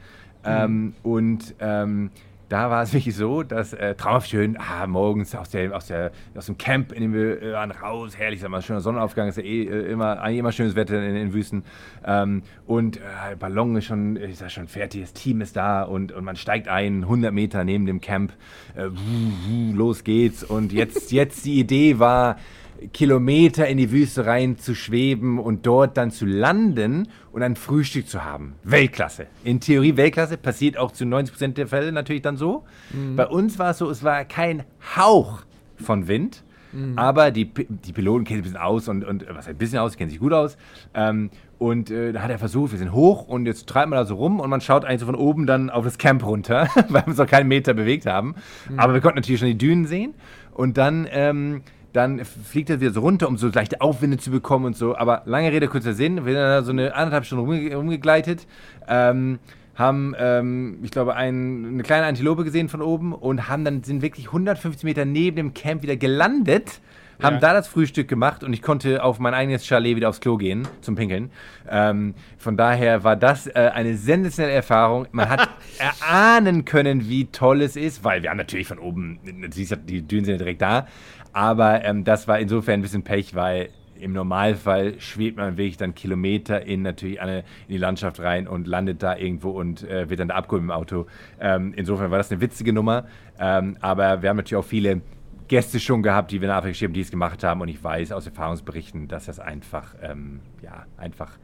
Ähm, 0.43 0.93
und 1.03 1.55
ähm, 1.59 2.11
da 2.51 2.69
war 2.69 2.83
es 2.83 2.91
wirklich 2.91 3.15
so, 3.15 3.43
dass 3.43 3.71
äh, 3.71 3.95
traumhaft 3.95 4.29
schön, 4.29 4.57
ah, 4.59 4.85
morgens 4.85 5.33
aus, 5.35 5.49
der, 5.51 5.73
aus, 5.73 5.87
der, 5.87 6.11
aus 6.35 6.47
dem 6.47 6.57
Camp, 6.57 6.91
in 6.91 7.01
dem 7.01 7.13
wir 7.13 7.41
äh, 7.41 7.53
waren, 7.53 7.71
raus, 7.71 8.17
herrlich, 8.17 8.41
sag 8.41 8.49
mal, 8.49 8.61
schöner 8.61 8.81
Sonnenaufgang, 8.81 9.29
ist 9.29 9.37
ja 9.37 9.43
eh 9.43 9.63
äh, 9.63 9.89
immer, 9.89 10.29
immer 10.29 10.51
schönes 10.51 10.75
Wetter 10.75 11.01
in 11.01 11.15
den 11.15 11.33
Wüsten. 11.33 11.63
Ähm, 12.05 12.43
und 12.65 12.97
äh, 12.97 13.37
Ballon 13.39 13.77
ist 13.77 13.85
schon, 13.85 14.17
ich 14.17 14.37
sag 14.37 14.51
schon 14.51 14.67
fertig, 14.67 14.99
das 14.99 15.13
Team 15.13 15.39
ist 15.39 15.55
da 15.55 15.83
und, 15.83 16.11
und 16.11 16.25
man 16.25 16.35
steigt 16.35 16.67
ein, 16.67 17.03
100 17.03 17.33
Meter 17.33 17.63
neben 17.63 17.85
dem 17.85 18.01
Camp, 18.01 18.33
äh, 18.75 18.89
los 19.73 20.03
geht's. 20.03 20.43
Und 20.43 20.73
jetzt, 20.73 21.13
jetzt 21.13 21.45
die 21.45 21.57
Idee 21.57 21.99
war, 21.99 22.35
Kilometer 22.93 23.67
in 23.67 23.77
die 23.77 23.91
Wüste 23.91 24.25
rein 24.25 24.57
zu 24.57 24.75
schweben 24.75 25.39
und 25.39 25.65
dort 25.65 25.97
dann 25.97 26.11
zu 26.11 26.25
landen 26.25 27.07
und 27.31 27.43
ein 27.43 27.55
Frühstück 27.55 28.07
zu 28.07 28.23
haben. 28.23 28.55
Weltklasse. 28.63 29.27
In 29.43 29.59
Theorie 29.59 29.97
Weltklasse, 29.97 30.37
passiert 30.37 30.77
auch 30.77 30.91
zu 30.91 31.03
90% 31.03 31.53
der 31.53 31.67
Fälle 31.67 31.91
natürlich 31.91 32.21
dann 32.21 32.37
so. 32.37 32.63
Mhm. 32.91 33.15
Bei 33.15 33.27
uns 33.27 33.59
war 33.59 33.71
es 33.71 33.77
so, 33.77 33.89
es 33.89 34.03
war 34.03 34.25
kein 34.25 34.63
Hauch 34.95 35.43
von 35.75 36.07
Wind. 36.07 36.43
Mhm. 36.73 36.97
Aber 36.97 37.31
die, 37.31 37.45
die 37.45 37.91
Piloten 37.91 38.23
kennen 38.23 38.43
sich 38.43 38.51
ein 38.51 38.53
bisschen 38.53 38.65
aus 38.65 38.87
und, 38.87 39.03
und 39.03 39.25
was 39.29 39.47
ein 39.47 39.57
bisschen 39.57 39.79
aus, 39.79 39.97
kennen 39.97 40.09
sich 40.09 40.19
gut 40.19 40.33
aus. 40.33 40.57
Ähm, 40.93 41.29
und 41.57 41.91
äh, 41.91 42.11
da 42.13 42.23
hat 42.23 42.31
er 42.31 42.39
versucht, 42.39 42.71
wir 42.71 42.79
sind 42.79 42.93
hoch 42.93 43.27
und 43.27 43.45
jetzt 43.45 43.67
treibt 43.67 43.89
man 43.89 43.97
da 43.97 44.05
so 44.05 44.15
rum 44.15 44.39
und 44.39 44.49
man 44.49 44.61
schaut 44.61 44.85
eigentlich 44.85 45.01
so 45.01 45.05
von 45.05 45.15
oben 45.15 45.45
dann 45.45 45.69
auf 45.69 45.83
das 45.83 45.97
Camp 45.97 46.25
runter, 46.25 46.67
weil 46.89 47.03
wir 47.03 47.07
uns 47.07 47.17
noch 47.17 47.27
keinen 47.27 47.47
Meter 47.47 47.73
bewegt 47.73 48.05
haben. 48.05 48.35
Mhm. 48.69 48.79
Aber 48.79 48.93
wir 48.93 49.01
konnten 49.01 49.17
natürlich 49.17 49.39
schon 49.39 49.49
die 49.49 49.57
Dünen 49.57 49.85
sehen. 49.85 50.13
Und 50.53 50.77
dann 50.77 51.07
ähm, 51.11 51.61
dann 51.93 52.23
fliegt 52.23 52.69
er 52.69 52.79
wieder 52.79 52.91
so 52.91 53.01
runter, 53.01 53.27
um 53.27 53.37
so 53.37 53.47
leichte 53.47 53.81
Aufwinde 53.81 54.17
zu 54.17 54.31
bekommen 54.31 54.65
und 54.65 54.77
so. 54.77 54.95
Aber 54.95 55.23
lange 55.25 55.51
Rede, 55.51 55.67
kurzer 55.67 55.93
Sinn, 55.93 56.25
wir 56.25 56.33
sind 56.33 56.41
dann 56.41 56.65
so 56.65 56.71
eine 56.71 56.95
anderthalb 56.95 57.25
Stunden 57.25 57.45
rumge 57.45 57.75
rumgegleitet, 57.75 58.47
ähm, 58.87 59.39
haben, 59.75 60.13
ähm, 60.17 60.79
ich 60.83 60.91
glaube, 60.91 61.15
ein, 61.15 61.65
eine 61.65 61.83
kleine 61.83 62.05
Antilope 62.05 62.43
gesehen 62.43 62.69
von 62.69 62.81
oben 62.81 63.13
und 63.13 63.47
haben 63.47 63.65
dann, 63.65 63.83
sind 63.83 64.01
wirklich 64.01 64.27
150 64.27 64.83
Meter 64.83 65.05
neben 65.05 65.37
dem 65.37 65.53
Camp 65.53 65.81
wieder 65.81 65.95
gelandet 65.95 66.81
haben 67.21 67.39
da 67.39 67.53
das 67.53 67.67
Frühstück 67.67 68.07
gemacht 68.07 68.43
und 68.43 68.53
ich 68.53 68.61
konnte 68.61 69.03
auf 69.03 69.19
mein 69.19 69.33
eigenes 69.33 69.65
Chalet 69.65 69.95
wieder 69.95 70.09
aufs 70.09 70.21
Klo 70.21 70.37
gehen 70.37 70.67
zum 70.81 70.95
Pinkeln. 70.95 71.31
Ähm, 71.69 72.15
von 72.37 72.57
daher 72.57 73.03
war 73.03 73.15
das 73.15 73.47
äh, 73.47 73.71
eine 73.73 73.95
sensationelle 73.95 74.55
Erfahrung. 74.55 75.07
Man 75.11 75.29
hat 75.29 75.49
erahnen 75.79 76.65
können, 76.65 77.07
wie 77.09 77.25
toll 77.25 77.61
es 77.61 77.75
ist, 77.75 78.03
weil 78.03 78.23
wir 78.23 78.29
haben 78.29 78.37
natürlich 78.37 78.67
von 78.67 78.79
oben, 78.79 79.19
die 79.23 80.01
Dünen 80.01 80.25
sind 80.25 80.33
ja 80.33 80.37
direkt 80.37 80.61
da, 80.61 80.87
aber 81.33 81.83
ähm, 81.83 82.03
das 82.03 82.27
war 82.27 82.39
insofern 82.39 82.75
ein 82.75 82.81
bisschen 82.81 83.03
Pech, 83.03 83.35
weil 83.35 83.69
im 84.01 84.13
Normalfall 84.13 84.99
schwebt 84.99 85.37
man 85.37 85.57
wirklich 85.57 85.77
dann 85.77 85.93
Kilometer 85.93 86.65
in 86.65 86.81
natürlich 86.81 87.21
eine, 87.21 87.39
in 87.39 87.73
die 87.73 87.77
Landschaft 87.77 88.19
rein 88.19 88.47
und 88.47 88.67
landet 88.67 89.03
da 89.03 89.15
irgendwo 89.15 89.51
und 89.51 89.83
äh, 89.83 90.09
wird 90.09 90.19
dann 90.19 90.29
da 90.29 90.35
abgeholt 90.35 90.63
im 90.63 90.71
Auto. 90.71 91.05
Ähm, 91.39 91.73
insofern 91.75 92.11
war 92.11 92.17
das 92.17 92.31
eine 92.31 92.41
witzige 92.41 92.73
Nummer. 92.73 93.05
Ähm, 93.39 93.77
aber 93.79 94.21
wir 94.21 94.29
haben 94.29 94.37
natürlich 94.37 94.59
auch 94.63 94.67
viele 94.67 95.01
Gäste 95.51 95.81
schon 95.81 96.01
gehabt, 96.01 96.31
die 96.31 96.39
wir 96.39 96.47
in 96.47 96.53
Afrika 96.53 96.69
geschrieben, 96.69 96.93
die 96.93 97.01
es 97.01 97.11
gemacht 97.11 97.43
haben. 97.43 97.59
Und 97.59 97.67
ich 97.67 97.83
weiß 97.83 98.13
aus 98.13 98.25
Erfahrungsberichten, 98.25 99.09
dass 99.09 99.25
das 99.25 99.37
einfach, 99.41 99.95
ähm, 100.01 100.39
ja, 100.63 100.85
einfach 100.95 101.37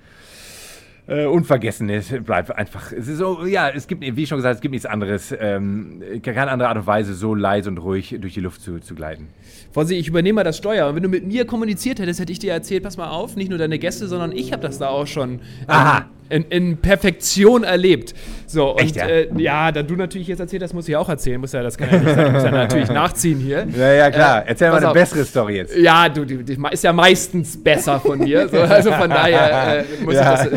äh, 1.07 1.25
unvergessen 1.25 1.89
ist, 1.89 2.23
bleibt 2.23 2.49
einfach. 2.55 2.93
Es 2.93 3.09
ist 3.09 3.17
so, 3.17 3.45
ja, 3.45 3.67
es 3.67 3.85
gibt, 3.85 4.01
wie 4.01 4.25
schon 4.25 4.37
gesagt, 4.37 4.55
es 4.55 4.61
gibt 4.61 4.71
nichts 4.71 4.85
anderes, 4.85 5.35
ähm, 5.37 6.01
keine 6.23 6.49
andere 6.49 6.69
Art 6.69 6.77
und 6.77 6.87
Weise, 6.87 7.13
so 7.15 7.35
leise 7.35 7.69
und 7.69 7.79
ruhig 7.79 8.15
durch 8.21 8.33
die 8.33 8.39
Luft 8.39 8.61
zu, 8.61 8.79
zu 8.79 8.95
gleiten. 8.95 9.27
Fonsi, 9.73 9.95
ich 9.95 10.07
übernehme 10.07 10.37
mal 10.37 10.43
das 10.45 10.55
Steuer. 10.55 10.87
Und 10.87 10.95
wenn 10.95 11.03
du 11.03 11.09
mit 11.09 11.27
mir 11.27 11.45
kommuniziert 11.45 11.99
hättest, 11.99 12.21
hätte 12.21 12.31
ich 12.31 12.39
dir 12.39 12.53
erzählt, 12.53 12.83
pass 12.83 12.95
mal 12.95 13.09
auf, 13.09 13.35
nicht 13.35 13.49
nur 13.49 13.59
deine 13.59 13.77
Gäste, 13.77 14.07
sondern 14.07 14.31
ich 14.31 14.53
habe 14.53 14.61
das 14.61 14.77
da 14.77 14.87
auch 14.87 15.05
schon 15.05 15.41
ähm, 15.67 16.05
in, 16.29 16.43
in, 16.45 16.77
Perfektion 16.77 17.63
erlebt. 17.63 18.13
So, 18.45 18.71
und 18.71 18.81
Echt, 18.81 18.95
ja? 18.95 19.07
Äh, 19.07 19.29
ja, 19.37 19.71
da 19.71 19.83
du 19.83 19.95
natürlich 19.95 20.27
jetzt 20.27 20.39
erzählt 20.39 20.63
hast, 20.63 20.73
muss 20.73 20.87
ich 20.87 20.95
auch 20.95 21.09
erzählen. 21.09 21.39
Muss 21.39 21.51
ja, 21.51 21.63
das 21.63 21.77
kann 21.77 21.89
ja 21.91 21.97
nicht 21.99 22.15
sein. 22.15 22.33
Muss 22.33 22.43
ja 22.43 22.51
natürlich 22.51 22.89
nachziehen 22.89 23.39
hier. 23.39 23.67
Ja, 23.77 23.91
ja, 23.91 24.09
klar. 24.09 24.43
Äh, 24.43 24.49
Erzähl 24.49 24.69
mal 24.69 24.77
eine 24.77 24.87
auf. 24.87 24.93
bessere 24.93 25.23
Story 25.23 25.57
jetzt. 25.57 25.75
Ja, 25.75 26.09
du, 26.09 26.25
die, 26.25 26.43
die, 26.43 26.57
ist 26.71 26.83
ja 26.83 26.93
meistens 26.93 27.61
besser 27.61 27.99
von 27.99 28.19
mir. 28.19 28.47
So, 28.47 28.57
also 28.61 28.91
von 28.91 29.09
daher 29.09 29.79
äh, 29.79 29.83
muss 30.03 30.15
ja. 30.15 30.45
ich 30.45 30.49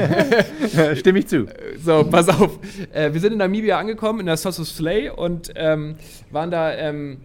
das. 0.73 0.99
Stimme 0.99 1.19
ich 1.19 1.27
zu. 1.27 1.47
So, 1.85 2.05
pass 2.05 2.29
auf. 2.29 2.59
Äh, 2.93 3.13
wir 3.13 3.21
sind 3.21 3.33
in 3.33 3.39
Namibia 3.39 3.79
angekommen, 3.79 4.21
in 4.21 4.27
der 4.27 4.37
Sosos 4.37 4.77
Slay 4.77 5.11
und 5.11 5.53
ähm, 5.57 5.97
waren 6.31 6.51
da. 6.51 6.73
Ähm, 6.73 7.19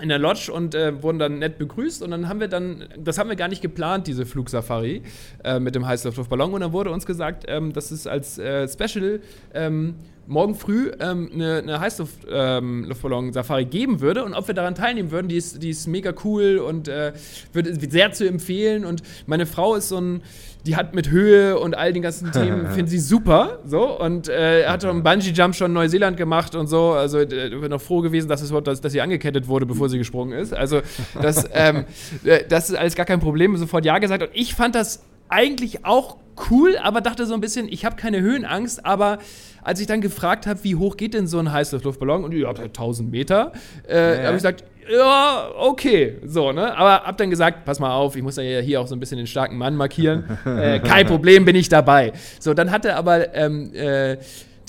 in 0.00 0.08
der 0.08 0.18
Lodge 0.18 0.52
und 0.52 0.74
äh, 0.74 1.02
wurden 1.02 1.18
dann 1.18 1.38
nett 1.38 1.58
begrüßt 1.58 2.02
und 2.02 2.10
dann 2.10 2.28
haben 2.28 2.40
wir 2.40 2.48
dann, 2.48 2.84
das 2.98 3.18
haben 3.18 3.28
wir 3.28 3.36
gar 3.36 3.48
nicht 3.48 3.62
geplant, 3.62 4.06
diese 4.06 4.26
Flugsafari 4.26 5.02
äh, 5.44 5.60
mit 5.60 5.74
dem 5.74 5.86
Heißluftluftballon. 5.86 6.52
Und 6.52 6.60
dann 6.60 6.72
wurde 6.72 6.90
uns 6.90 7.06
gesagt, 7.06 7.44
ähm, 7.48 7.72
dass 7.72 7.90
es 7.90 8.06
als 8.06 8.38
äh, 8.38 8.68
Special 8.68 9.20
ähm, 9.54 9.94
morgen 10.30 10.54
früh 10.54 10.90
ähm, 11.00 11.30
eine, 11.34 11.58
eine 11.58 11.80
Heißluftballon-Safari 11.80 13.62
ähm, 13.62 13.70
geben 13.70 14.00
würde 14.00 14.24
und 14.24 14.34
ob 14.34 14.46
wir 14.46 14.54
daran 14.54 14.74
teilnehmen 14.74 15.10
würden, 15.10 15.28
die 15.28 15.36
ist, 15.36 15.62
die 15.62 15.70
ist 15.70 15.86
mega 15.86 16.14
cool 16.24 16.58
und 16.58 16.88
äh, 16.88 17.12
würde 17.52 17.74
sehr 17.90 18.12
zu 18.12 18.26
empfehlen 18.26 18.84
und 18.84 19.02
meine 19.26 19.46
Frau 19.46 19.74
ist 19.74 19.88
so 19.88 20.00
ein 20.00 20.22
die 20.66 20.76
hat 20.76 20.94
mit 20.94 21.10
Höhe 21.10 21.58
und 21.58 21.76
all 21.76 21.92
den 21.92 22.02
ganzen 22.02 22.32
Themen, 22.32 22.66
finde 22.74 22.90
sie 22.90 22.98
super. 22.98 23.60
So, 23.64 23.98
und 23.98 24.28
äh, 24.28 24.66
hat 24.66 24.82
schon 24.82 24.90
einen 24.90 25.02
Bungee-Jump 25.02 25.54
schon 25.54 25.70
in 25.70 25.72
Neuseeland 25.72 26.16
gemacht 26.16 26.54
und 26.54 26.66
so. 26.66 26.92
Also 26.92 27.18
äh, 27.18 27.48
ich 27.48 27.60
bin 27.60 27.70
noch 27.70 27.80
froh 27.80 28.00
gewesen, 28.00 28.28
dass, 28.28 28.42
es, 28.42 28.52
dass, 28.64 28.80
dass 28.80 28.92
sie 28.92 29.00
angekettet 29.00 29.48
wurde, 29.48 29.66
bevor 29.66 29.88
sie 29.88 29.98
gesprungen 29.98 30.38
ist. 30.38 30.52
Also, 30.52 30.82
das, 31.20 31.48
ähm, 31.52 31.84
äh, 32.24 32.44
das 32.48 32.70
ist 32.70 32.76
alles 32.76 32.94
gar 32.94 33.06
kein 33.06 33.20
Problem. 33.20 33.56
Sofort 33.56 33.84
Ja 33.84 33.98
gesagt. 33.98 34.22
Und 34.22 34.30
ich 34.34 34.54
fand 34.54 34.74
das 34.74 35.02
eigentlich 35.28 35.84
auch 35.84 36.16
cool, 36.50 36.76
aber 36.82 37.00
dachte 37.00 37.26
so 37.26 37.34
ein 37.34 37.40
bisschen, 37.40 37.68
ich 37.68 37.84
habe 37.84 37.96
keine 37.96 38.20
Höhenangst, 38.20 38.84
aber 38.84 39.18
als 39.62 39.80
ich 39.80 39.86
dann 39.86 40.00
gefragt 40.00 40.46
habe, 40.46 40.62
wie 40.64 40.76
hoch 40.76 40.96
geht 40.96 41.14
denn 41.14 41.26
so 41.26 41.38
ein 41.38 41.52
Heißluftluftballon, 41.52 42.24
und 42.24 42.32
ich 42.32 42.44
habe 42.44 42.62
1000 42.62 43.10
Meter, 43.10 43.52
äh, 43.88 43.94
ja, 43.94 44.14
ja. 44.14 44.26
habe 44.26 44.36
ich 44.36 44.42
gesagt, 44.42 44.64
ja, 44.90 45.50
okay, 45.56 46.16
so, 46.24 46.52
ne? 46.52 46.76
Aber 46.76 47.04
hab 47.06 47.16
dann 47.16 47.30
gesagt, 47.30 47.64
pass 47.64 47.78
mal 47.78 47.92
auf, 47.92 48.16
ich 48.16 48.22
muss 48.22 48.36
ja 48.36 48.60
hier 48.60 48.80
auch 48.80 48.86
so 48.86 48.96
ein 48.96 49.00
bisschen 49.00 49.18
den 49.18 49.26
starken 49.26 49.56
Mann 49.56 49.76
markieren. 49.76 50.24
äh, 50.44 50.80
kein 50.80 51.06
Problem, 51.06 51.44
bin 51.44 51.54
ich 51.54 51.68
dabei. 51.68 52.12
So, 52.40 52.54
dann 52.54 52.70
hatte 52.70 52.96
aber 52.96 53.34
ähm, 53.34 53.72
äh, 53.74 54.16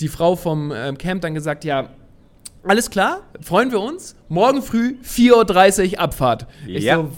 die 0.00 0.08
Frau 0.08 0.36
vom 0.36 0.72
ähm, 0.74 0.96
Camp 0.98 1.22
dann 1.22 1.34
gesagt, 1.34 1.64
ja, 1.64 1.88
alles 2.64 2.90
klar, 2.90 3.22
freuen 3.40 3.72
wir 3.72 3.80
uns. 3.80 4.14
Morgen 4.28 4.62
früh 4.62 4.94
4.30 5.04 5.94
Uhr 5.94 6.00
Abfahrt. 6.00 6.46
Ich 6.66 6.84
ja. 6.84 6.96
so, 6.96 7.10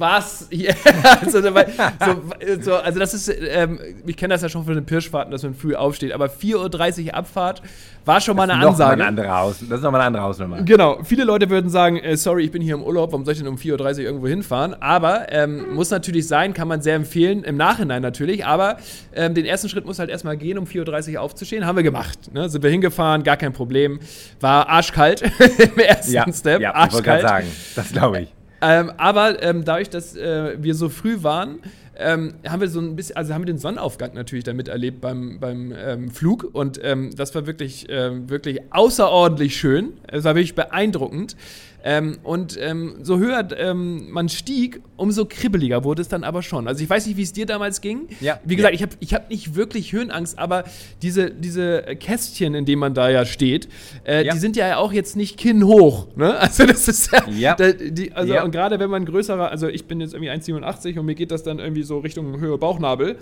was? 0.00 0.48
also, 1.20 1.40
so, 1.42 2.60
so, 2.60 2.74
also, 2.74 2.98
das 2.98 3.14
ist, 3.14 3.28
ähm, 3.28 3.78
ich 4.06 4.16
kenne 4.16 4.34
das 4.34 4.42
ja 4.42 4.48
schon 4.48 4.64
von 4.64 4.74
den 4.74 4.86
Pirschfahrten, 4.86 5.30
dass 5.30 5.42
man 5.42 5.54
früh 5.54 5.74
aufsteht, 5.74 6.12
aber 6.12 6.26
4.30 6.26 7.06
Uhr 7.06 7.14
Abfahrt 7.14 7.62
war 8.04 8.20
schon 8.20 8.36
mal 8.36 8.50
eine 8.50 8.60
das 8.60 8.70
Ansage. 8.70 8.88
Mal 8.88 8.92
eine 8.92 9.06
andere 9.06 9.30
Haus, 9.30 9.58
das 9.60 9.78
ist 9.78 9.82
nochmal 9.84 10.00
eine 10.00 10.08
andere 10.08 10.22
Hausnummer. 10.22 10.62
Genau, 10.62 10.98
viele 11.04 11.24
Leute 11.24 11.50
würden 11.50 11.70
sagen, 11.70 11.98
äh, 11.98 12.16
sorry, 12.16 12.44
ich 12.44 12.50
bin 12.50 12.62
hier 12.62 12.74
im 12.74 12.82
Urlaub, 12.82 13.12
warum 13.12 13.24
soll 13.24 13.32
ich 13.32 13.38
denn 13.38 13.48
um 13.48 13.56
4.30 13.56 13.76
Uhr 13.76 13.98
irgendwo 14.00 14.26
hinfahren? 14.26 14.74
Aber 14.80 15.30
ähm, 15.30 15.74
muss 15.74 15.90
natürlich 15.90 16.26
sein, 16.26 16.54
kann 16.54 16.66
man 16.66 16.82
sehr 16.82 16.94
empfehlen, 16.96 17.44
im 17.44 17.56
Nachhinein 17.56 18.02
natürlich, 18.02 18.44
aber 18.46 18.78
ähm, 19.14 19.34
den 19.34 19.44
ersten 19.44 19.68
Schritt 19.68 19.84
muss 19.84 19.98
halt 19.98 20.10
erstmal 20.10 20.36
gehen, 20.36 20.58
um 20.58 20.64
4.30 20.64 21.14
Uhr 21.14 21.20
aufzustehen. 21.20 21.66
Haben 21.66 21.76
wir 21.76 21.82
gemacht. 21.82 22.32
Ne? 22.32 22.48
Sind 22.48 22.62
wir 22.62 22.70
hingefahren, 22.70 23.22
gar 23.22 23.36
kein 23.36 23.52
Problem. 23.52 24.00
War 24.40 24.68
arschkalt 24.68 25.22
im 25.58 25.78
ersten 25.78 26.12
ja, 26.12 26.32
Step. 26.32 26.60
Ja, 26.60 26.74
arschkalt. 26.74 26.88
ich 26.88 26.94
wollte 26.94 27.02
gerade 27.04 27.22
sagen, 27.22 27.46
das 27.76 27.92
glaube 27.92 28.20
ich. 28.22 28.39
Ähm, 28.62 28.92
aber 28.96 29.42
ähm, 29.42 29.64
dadurch, 29.64 29.90
dass 29.90 30.16
äh, 30.16 30.56
wir 30.62 30.74
so 30.74 30.88
früh 30.88 31.22
waren, 31.22 31.60
ähm, 31.96 32.34
haben 32.48 32.60
wir 32.60 32.68
so 32.68 32.80
ein 32.80 32.96
bisschen, 32.96 33.16
also 33.16 33.34
haben 33.34 33.42
wir 33.42 33.46
den 33.46 33.58
Sonnenaufgang 33.58 34.14
natürlich 34.14 34.44
damit 34.44 34.68
erlebt 34.68 35.00
beim, 35.00 35.38
beim 35.38 35.72
ähm, 35.76 36.10
Flug 36.10 36.48
und 36.52 36.80
ähm, 36.82 37.10
das 37.14 37.34
war 37.34 37.46
wirklich, 37.46 37.86
ähm, 37.90 38.28
wirklich 38.30 38.60
außerordentlich 38.70 39.56
schön. 39.56 39.94
Es 40.08 40.24
war 40.24 40.34
wirklich 40.34 40.54
beeindruckend. 40.54 41.36
Ähm, 41.84 42.18
und 42.22 42.58
ähm, 42.60 42.96
so 43.02 43.18
höher 43.18 43.48
ähm, 43.56 44.10
man 44.10 44.28
stieg, 44.28 44.80
umso 44.96 45.24
kribbeliger 45.24 45.84
wurde 45.84 46.02
es 46.02 46.08
dann 46.08 46.24
aber 46.24 46.42
schon. 46.42 46.68
Also 46.68 46.82
ich 46.82 46.90
weiß 46.90 47.06
nicht, 47.06 47.16
wie 47.16 47.22
es 47.22 47.32
dir 47.32 47.46
damals 47.46 47.80
ging. 47.80 48.08
Ja. 48.20 48.40
Wie 48.44 48.56
gesagt, 48.56 48.74
ja. 48.74 48.76
ich 48.76 48.82
habe 48.82 48.96
ich 49.00 49.14
hab 49.14 49.30
nicht 49.30 49.54
wirklich 49.54 49.92
Höhenangst, 49.92 50.38
aber 50.38 50.64
diese, 51.02 51.30
diese 51.30 51.82
Kästchen, 51.98 52.54
in 52.54 52.64
denen 52.64 52.80
man 52.80 52.94
da 52.94 53.08
ja 53.08 53.24
steht, 53.24 53.68
äh, 54.04 54.24
ja. 54.24 54.32
die 54.32 54.38
sind 54.38 54.56
ja 54.56 54.76
auch 54.76 54.92
jetzt 54.92 55.16
nicht 55.16 55.38
kinnhoch. 55.38 56.08
Ne? 56.16 56.38
Also 56.50 56.66
das 56.66 56.88
ist 56.88 57.12
ja, 57.12 57.28
ja. 57.28 57.54
Da, 57.54 57.70
die, 57.70 58.12
also 58.12 58.42
und 58.42 58.50
gerade 58.50 58.80
wenn 58.80 58.90
man 58.90 59.04
größerer, 59.04 59.50
also 59.50 59.68
ich 59.68 59.86
bin 59.86 60.00
jetzt 60.00 60.14
irgendwie 60.14 60.30
1,87 60.30 60.98
und 60.98 61.06
mir 61.06 61.14
geht 61.14 61.30
das 61.30 61.44
dann 61.44 61.60
irgendwie 61.60 61.82
so 61.82 61.98
Richtung 61.98 62.40
Höhe 62.40 62.58
Bauchnabel. 62.58 63.18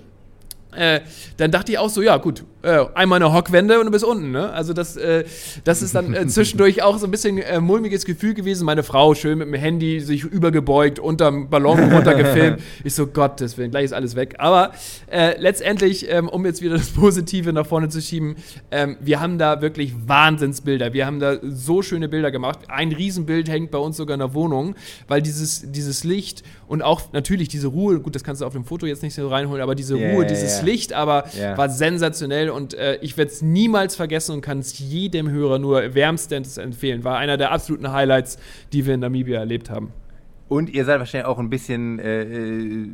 Äh, 0.76 1.00
dann 1.38 1.50
dachte 1.50 1.72
ich 1.72 1.78
auch 1.78 1.88
so, 1.88 2.02
ja 2.02 2.18
gut, 2.18 2.44
äh, 2.62 2.84
einmal 2.94 3.22
eine 3.22 3.32
Hockwende 3.32 3.78
und 3.78 3.86
du 3.86 3.92
bist 3.92 4.04
unten. 4.04 4.32
Ne? 4.32 4.50
Also 4.50 4.72
das, 4.72 4.96
äh, 4.96 5.24
das 5.64 5.80
ist 5.80 5.94
dann 5.94 6.12
äh, 6.12 6.26
zwischendurch 6.28 6.82
auch 6.82 6.98
so 6.98 7.06
ein 7.06 7.10
bisschen 7.10 7.38
äh, 7.38 7.60
mulmiges 7.60 8.04
Gefühl 8.04 8.34
gewesen. 8.34 8.66
Meine 8.66 8.82
Frau 8.82 9.14
schön 9.14 9.38
mit 9.38 9.48
dem 9.48 9.54
Handy 9.54 10.00
sich 10.00 10.24
übergebeugt, 10.24 10.98
unterm 10.98 11.48
Ballon 11.48 11.92
runtergefilmt. 11.92 12.60
ich 12.84 12.94
so, 12.94 13.06
Gottes 13.06 13.56
Willen, 13.56 13.70
gleich 13.70 13.84
ist 13.84 13.92
alles 13.92 14.14
weg. 14.14 14.34
Aber 14.38 14.72
äh, 15.10 15.40
letztendlich, 15.40 16.10
ähm, 16.10 16.28
um 16.28 16.44
jetzt 16.44 16.60
wieder 16.60 16.76
das 16.76 16.90
Positive 16.90 17.52
nach 17.52 17.66
vorne 17.66 17.88
zu 17.88 18.02
schieben, 18.02 18.36
ähm, 18.70 18.98
wir 19.00 19.20
haben 19.20 19.38
da 19.38 19.62
wirklich 19.62 19.94
Wahnsinnsbilder. 20.06 20.92
Wir 20.92 21.06
haben 21.06 21.20
da 21.20 21.38
so 21.42 21.80
schöne 21.82 22.08
Bilder 22.08 22.30
gemacht. 22.30 22.58
Ein 22.68 22.92
Riesenbild 22.92 23.48
hängt 23.48 23.70
bei 23.70 23.78
uns 23.78 23.96
sogar 23.96 24.14
in 24.14 24.20
der 24.20 24.34
Wohnung, 24.34 24.74
weil 25.06 25.22
dieses, 25.22 25.70
dieses 25.70 26.04
Licht 26.04 26.42
und 26.66 26.82
auch 26.82 27.12
natürlich 27.12 27.48
diese 27.48 27.68
Ruhe, 27.68 28.00
gut, 28.00 28.14
das 28.14 28.22
kannst 28.22 28.42
du 28.42 28.46
auf 28.46 28.52
dem 28.52 28.64
Foto 28.64 28.84
jetzt 28.84 29.02
nicht 29.02 29.14
so 29.14 29.28
reinholen, 29.28 29.62
aber 29.62 29.74
diese 29.74 29.96
yeah, 29.96 30.14
Ruhe, 30.14 30.26
dieses 30.26 30.57
yeah. 30.58 30.66
Licht, 30.66 30.92
aber 30.92 31.24
war 31.56 31.68
sensationell 31.68 32.50
und 32.50 32.74
äh, 32.74 32.98
ich 33.00 33.16
werde 33.16 33.30
es 33.30 33.42
niemals 33.42 33.96
vergessen 33.96 34.32
und 34.32 34.40
kann 34.40 34.58
es 34.58 34.78
jedem 34.78 35.30
Hörer 35.30 35.58
nur 35.58 35.94
wärmstens 35.94 36.56
empfehlen. 36.58 37.04
War 37.04 37.18
einer 37.18 37.36
der 37.36 37.52
absoluten 37.52 37.92
Highlights, 37.92 38.38
die 38.72 38.86
wir 38.86 38.94
in 38.94 39.00
Namibia 39.00 39.38
erlebt 39.38 39.70
haben. 39.70 39.92
Und 40.48 40.70
ihr 40.70 40.86
seid 40.86 40.98
wahrscheinlich 40.98 41.26
auch 41.26 41.38
ein 41.38 41.50
bisschen 41.50 41.98
äh, 41.98 42.22
äh, 42.22 42.88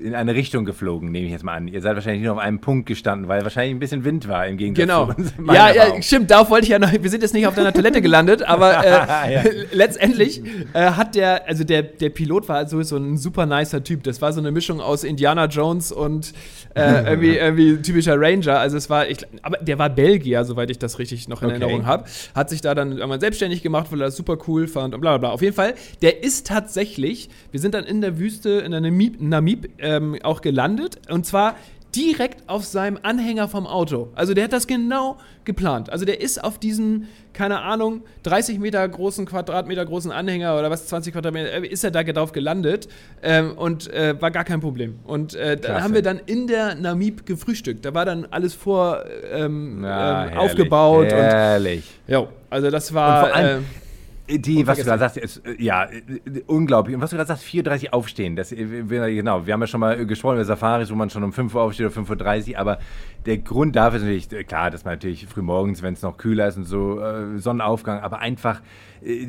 in 0.00 0.14
eine 0.16 0.34
Richtung 0.34 0.64
geflogen, 0.64 1.12
nehme 1.12 1.26
ich 1.26 1.32
jetzt 1.32 1.44
mal 1.44 1.54
an. 1.54 1.68
Ihr 1.68 1.80
seid 1.80 1.94
wahrscheinlich 1.94 2.24
nur 2.24 2.32
auf 2.32 2.40
einem 2.40 2.58
Punkt 2.58 2.86
gestanden, 2.86 3.28
weil 3.28 3.44
wahrscheinlich 3.44 3.76
ein 3.76 3.78
bisschen 3.78 4.04
Wind 4.04 4.26
war 4.26 4.44
im 4.48 4.56
Gegensatz 4.56 4.82
genau. 4.82 5.12
zu 5.12 5.16
uns. 5.16 5.32
Ja, 5.54 5.72
ja, 5.72 6.02
stimmt, 6.02 6.32
darauf 6.32 6.50
wollte 6.50 6.64
ich 6.64 6.70
ja 6.70 6.80
noch. 6.80 6.90
Wir 6.92 7.08
sind 7.08 7.22
jetzt 7.22 7.32
nicht 7.32 7.46
auf 7.46 7.54
deiner 7.54 7.72
Toilette 7.72 8.02
gelandet, 8.02 8.42
aber 8.42 8.84
äh, 8.84 8.90
ja. 9.34 9.42
letztendlich 9.72 10.42
äh, 10.72 10.80
hat 10.90 11.14
der, 11.14 11.46
also 11.46 11.62
der, 11.62 11.84
der 11.84 12.10
Pilot 12.10 12.48
war 12.48 12.66
sowieso 12.66 12.96
ein 12.96 13.16
super 13.18 13.46
nicer 13.46 13.84
Typ. 13.84 14.02
Das 14.02 14.20
war 14.20 14.32
so 14.32 14.40
eine 14.40 14.50
Mischung 14.50 14.80
aus 14.80 15.04
Indiana 15.04 15.46
Jones 15.46 15.92
und 15.92 16.32
äh, 16.74 17.04
irgendwie, 17.06 17.36
irgendwie 17.36 17.76
typischer 17.82 18.20
Ranger. 18.20 18.58
Also 18.58 18.76
es 18.76 18.90
war, 18.90 19.08
ich, 19.08 19.18
aber 19.42 19.58
der 19.58 19.78
war 19.78 19.90
Belgier, 19.90 20.44
soweit 20.44 20.70
ich 20.70 20.80
das 20.80 20.98
richtig 20.98 21.28
noch 21.28 21.40
in 21.42 21.50
okay. 21.50 21.60
Erinnerung 21.60 21.86
habe. 21.86 22.06
Hat 22.34 22.50
sich 22.50 22.62
da 22.62 22.74
dann 22.74 22.90
irgendwann 22.90 23.20
selbstständig 23.20 23.62
gemacht, 23.62 23.92
weil 23.92 24.00
er 24.00 24.06
das 24.06 24.16
super 24.16 24.38
cool 24.48 24.66
fand 24.66 24.92
und 24.92 25.00
bla 25.00 25.10
bla 25.12 25.18
bla. 25.18 25.30
Auf 25.30 25.42
jeden 25.42 25.54
Fall, 25.54 25.74
der 26.02 26.24
ist 26.24 26.48
tatsächlich 26.48 26.95
tatsächlich, 26.96 27.28
wir 27.50 27.60
sind 27.60 27.74
dann 27.74 27.84
in 27.84 28.00
der 28.00 28.18
Wüste, 28.18 28.50
in 28.50 28.72
der 28.72 28.80
Namib, 28.80 29.20
Namib 29.20 29.70
ähm, 29.78 30.18
auch 30.22 30.40
gelandet. 30.40 30.98
Und 31.10 31.26
zwar 31.26 31.56
direkt 31.94 32.48
auf 32.48 32.64
seinem 32.64 32.98
Anhänger 33.02 33.48
vom 33.48 33.66
Auto. 33.66 34.08
Also 34.14 34.34
der 34.34 34.44
hat 34.44 34.52
das 34.52 34.66
genau 34.66 35.16
geplant. 35.44 35.88
Also 35.88 36.04
der 36.04 36.20
ist 36.20 36.42
auf 36.42 36.58
diesem, 36.58 37.04
keine 37.32 37.62
Ahnung, 37.62 38.02
30 38.24 38.58
Meter 38.58 38.86
großen, 38.86 39.24
Quadratmeter 39.24 39.86
großen 39.86 40.10
Anhänger 40.10 40.58
oder 40.58 40.70
was, 40.70 40.88
20 40.88 41.14
Quadratmeter, 41.14 41.52
äh, 41.52 41.66
ist 41.66 41.84
er 41.84 41.90
da 41.90 42.02
drauf 42.02 42.32
gelandet 42.32 42.88
ähm, 43.22 43.52
und 43.56 43.90
äh, 43.94 44.20
war 44.20 44.30
gar 44.30 44.44
kein 44.44 44.60
Problem. 44.60 44.98
Und 45.04 45.34
äh, 45.36 45.56
dann 45.56 45.82
haben 45.82 45.94
wir 45.94 46.02
dann 46.02 46.20
in 46.26 46.46
der 46.46 46.74
Namib 46.74 47.24
gefrühstückt. 47.24 47.84
Da 47.84 47.94
war 47.94 48.04
dann 48.04 48.26
alles 48.30 48.52
vor 48.52 49.04
ähm, 49.32 49.82
ja, 49.82 50.24
ähm, 50.24 50.30
herrlich, 50.30 50.38
aufgebaut. 50.38 51.12
Herrlich. 51.12 51.84
Und, 52.06 52.12
jo, 52.12 52.28
also 52.50 52.70
das 52.70 52.92
war. 52.92 53.24
Und 53.24 53.28
vor 53.30 53.36
allem, 53.36 53.62
äh, 53.62 53.85
die, 54.28 54.66
was 54.66 54.78
du 54.78 54.84
gerade 54.84 54.98
sagst, 54.98 55.16
ist, 55.16 55.46
äh, 55.46 55.62
ja, 55.62 55.84
äh, 55.84 56.42
unglaublich. 56.46 56.94
Und 56.96 57.02
was 57.02 57.10
du 57.10 57.16
gerade 57.16 57.28
sagst, 57.28 57.44
4.30 57.44 57.86
Uhr 57.86 57.94
aufstehen. 57.94 58.36
Das, 58.36 58.52
äh, 58.52 58.56
genau, 58.56 59.46
wir 59.46 59.52
haben 59.52 59.60
ja 59.60 59.66
schon 59.66 59.80
mal 59.80 60.04
gesprochen 60.06 60.34
über 60.34 60.44
Safaris, 60.44 60.90
wo 60.90 60.94
man 60.94 61.10
schon 61.10 61.22
um 61.22 61.32
5 61.32 61.54
Uhr 61.54 61.62
aufsteht 61.62 61.86
oder 61.86 61.94
5.30 61.94 62.52
Uhr, 62.52 62.58
aber 62.58 62.78
der 63.24 63.38
Grund 63.38 63.76
dafür 63.76 63.98
ist 63.98 64.30
natürlich, 64.30 64.46
klar, 64.46 64.70
dass 64.70 64.84
man 64.84 64.94
natürlich 64.94 65.26
früh 65.26 65.42
morgens, 65.42 65.82
wenn 65.82 65.94
es 65.94 66.02
noch 66.02 66.16
kühler 66.16 66.48
ist 66.48 66.56
und 66.56 66.64
so, 66.64 67.00
äh, 67.00 67.38
Sonnenaufgang, 67.38 68.00
aber 68.00 68.18
einfach, 68.18 68.62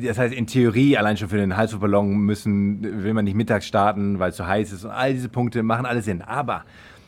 das 0.02 0.18
heißt, 0.18 0.34
in 0.34 0.46
Theorie, 0.46 0.96
allein 0.96 1.16
schon 1.16 1.28
für 1.28 1.36
den 1.36 1.56
Halsballon 1.56 2.16
müssen, 2.16 3.04
will 3.04 3.14
man 3.14 3.24
nicht 3.24 3.36
mittags 3.36 3.66
starten, 3.66 4.18
weil 4.18 4.30
es 4.30 4.36
zu 4.36 4.46
heiß 4.46 4.72
ist 4.72 4.84
und 4.84 4.90
all 4.90 5.12
diese 5.12 5.28
Punkte 5.28 5.62
machen 5.62 5.86
alles 5.86 6.06
Sinn. 6.06 6.22
Aber 6.22 6.64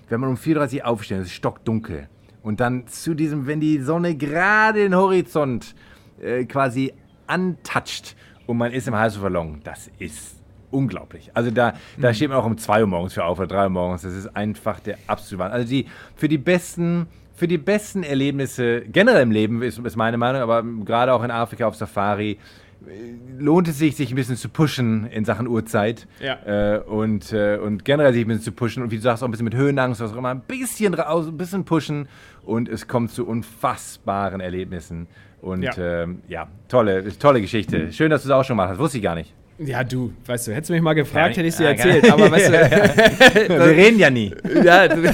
wenn 0.08 0.20
man 0.20 0.30
um 0.30 0.36
4.30 0.36 0.80
Uhr 0.80 0.86
aufsteht, 0.86 1.18
es 1.18 1.26
ist 1.26 1.32
stockdunkel 1.32 2.08
und 2.42 2.60
dann 2.60 2.86
zu 2.86 3.14
diesem, 3.14 3.46
wenn 3.46 3.60
die 3.60 3.78
Sonne 3.80 4.14
gerade 4.14 4.80
den 4.80 4.94
Horizont 4.94 5.74
äh, 6.20 6.44
quasi 6.44 6.92
untouched 7.32 8.16
und 8.46 8.56
man 8.56 8.72
ist 8.72 8.88
im 8.88 8.96
Heißluftballon. 8.96 9.60
Das 9.64 9.90
ist 9.98 10.36
unglaublich. 10.70 11.30
Also 11.34 11.50
da, 11.50 11.74
da 11.98 12.08
mhm. 12.08 12.14
steht 12.14 12.28
man 12.28 12.38
auch 12.38 12.46
um 12.46 12.58
2 12.58 12.82
Uhr 12.82 12.86
morgens 12.86 13.14
für 13.14 13.24
auf 13.24 13.38
oder 13.38 13.48
3 13.48 13.64
Uhr 13.64 13.68
morgens. 13.70 14.02
Das 14.02 14.14
ist 14.14 14.34
einfach 14.36 14.80
der 14.80 14.98
absolute 15.06 15.38
Wahnsinn. 15.38 15.54
Also 15.54 15.68
die, 15.68 15.86
für 16.16 16.28
die 16.28 16.38
besten 16.38 17.06
für 17.40 17.48
die 17.48 17.56
besten 17.56 18.02
Erlebnisse 18.02 18.82
generell 18.82 19.22
im 19.22 19.30
Leben 19.30 19.62
ist, 19.62 19.78
ist 19.78 19.96
meine 19.96 20.18
Meinung, 20.18 20.42
aber 20.42 20.62
gerade 20.84 21.14
auch 21.14 21.24
in 21.24 21.30
Afrika 21.30 21.66
auf 21.66 21.74
Safari 21.74 22.32
äh, 22.32 23.38
lohnt 23.38 23.66
es 23.66 23.78
sich, 23.78 23.96
sich 23.96 24.12
ein 24.12 24.14
bisschen 24.14 24.36
zu 24.36 24.50
pushen 24.50 25.06
in 25.06 25.24
Sachen 25.24 25.48
Uhrzeit. 25.48 26.06
Ja. 26.20 26.34
Äh, 26.44 26.80
und, 26.80 27.32
äh, 27.32 27.56
und 27.56 27.86
generell 27.86 28.12
sich 28.12 28.26
ein 28.26 28.28
bisschen 28.28 28.42
zu 28.42 28.52
pushen. 28.52 28.82
Und 28.82 28.90
wie 28.90 28.96
du 28.96 29.02
sagst, 29.02 29.22
auch 29.22 29.28
ein 29.28 29.30
bisschen 29.30 29.44
mit 29.44 29.54
Höhenangst, 29.54 30.02
was 30.02 30.12
auch 30.12 30.16
immer, 30.16 30.28
ein 30.28 30.42
bisschen 30.42 30.92
raus, 30.92 31.28
ein 31.28 31.38
bisschen 31.38 31.64
pushen. 31.64 32.08
Und 32.44 32.68
es 32.68 32.88
kommt 32.88 33.10
zu 33.10 33.26
unfassbaren 33.26 34.42
Erlebnissen. 34.42 35.06
Und 35.40 35.62
ja, 35.62 36.02
ähm, 36.02 36.22
ja 36.28 36.48
tolle, 36.68 37.16
tolle 37.18 37.40
Geschichte. 37.40 37.92
Schön, 37.92 38.10
dass 38.10 38.22
du 38.22 38.28
es 38.28 38.32
auch 38.32 38.44
schon 38.44 38.56
gemacht 38.56 38.70
hast. 38.70 38.78
Wusste 38.78 38.98
ich 38.98 39.04
gar 39.04 39.14
nicht. 39.14 39.34
Ja, 39.62 39.84
du, 39.84 40.10
weißt 40.24 40.46
du, 40.46 40.52
hättest 40.54 40.70
du 40.70 40.72
mich 40.72 40.80
mal 40.82 40.94
gefragt, 40.94 41.36
hätte 41.36 41.46
ich 41.46 41.54
dir 41.54 41.64
ja, 41.64 41.70
erzählt. 41.70 42.10
Aber 42.10 42.30
weißt 42.30 42.48
du, 42.48 42.52
Wir 43.48 43.60
reden 43.76 43.98
ja 43.98 44.08
nie. 44.08 44.32
ja, 44.64 44.88
du, 44.88 45.12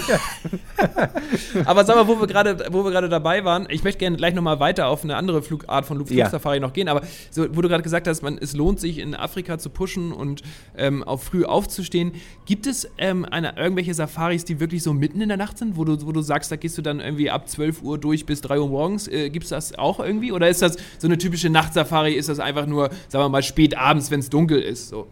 aber 1.65 1.85
sag 1.85 1.97
mal, 1.97 2.07
wo 2.07 2.21
wir 2.21 2.27
gerade, 2.27 3.09
dabei 3.09 3.45
waren, 3.45 3.67
ich 3.71 3.83
möchte 3.83 3.99
gerne 3.99 4.17
gleich 4.17 4.35
nochmal 4.35 4.61
weiter 4.61 4.87
auf 4.87 5.03
eine 5.03 5.17
andere 5.17 5.43
Flugart 5.43 5.87
von 5.87 5.97
Flug- 5.99 6.11
Ja. 6.11 6.27
Flugsafari 6.27 6.61
noch 6.61 6.73
gehen, 6.73 6.89
aber 6.89 7.03
so, 7.31 7.47
wo 7.57 7.63
du 7.63 7.69
gerade 7.69 7.83
gesagt 7.83 8.07
hast, 8.07 8.23
man, 8.23 8.39
es 8.39 8.55
lohnt 8.55 8.79
sich 8.79 8.99
in 8.99 9.15
Afrika 9.15 9.59
zu 9.59 9.71
pushen 9.71 10.13
und 10.13 10.43
ähm, 10.77 11.03
auch 11.03 11.21
früh 11.21 11.45
aufzustehen. 11.45 12.13
Gibt 12.45 12.67
es 12.67 12.89
ähm, 12.99 13.25
eine, 13.25 13.55
irgendwelche 13.57 13.95
Safaris, 13.95 14.45
die 14.45 14.61
wirklich 14.61 14.83
so 14.83 14.93
mitten 14.93 15.21
in 15.21 15.29
der 15.29 15.39
Nacht 15.39 15.59
sind, 15.59 15.77
wo 15.77 15.85
du, 15.85 16.07
wo 16.07 16.13
du 16.13 16.21
sagst, 16.21 16.53
da 16.53 16.57
gehst 16.57 16.79
du 16.79 16.83
dann 16.83 17.01
irgendwie 17.01 17.31
ab 17.31 17.49
12 17.49 17.83
Uhr 17.83 17.99
durch 17.99 18.27
bis 18.27 18.43
3 18.43 18.61
Uhr 18.61 18.69
morgens? 18.69 19.09
Äh, 19.09 19.31
Gibt 19.31 19.45
es 19.45 19.51
das 19.51 19.77
auch 19.77 19.99
irgendwie? 19.99 20.31
Oder 20.31 20.49
ist 20.49 20.63
das 20.63 20.77
so 20.99 21.09
eine 21.09 21.19
typische 21.19 21.51
Nachtsafari, 21.51 22.13
ist 22.13 22.29
das 22.29 22.39
einfach 22.39 22.67
nur, 22.67 22.91
sagen 23.09 23.25
wir 23.25 23.29
mal, 23.29 23.43
spät 23.43 23.77
abends, 23.77 24.11
wenn 24.11 24.21
es 24.21 24.31
dunkel 24.37 24.61
ist? 24.61 24.89
So. 24.91 25.07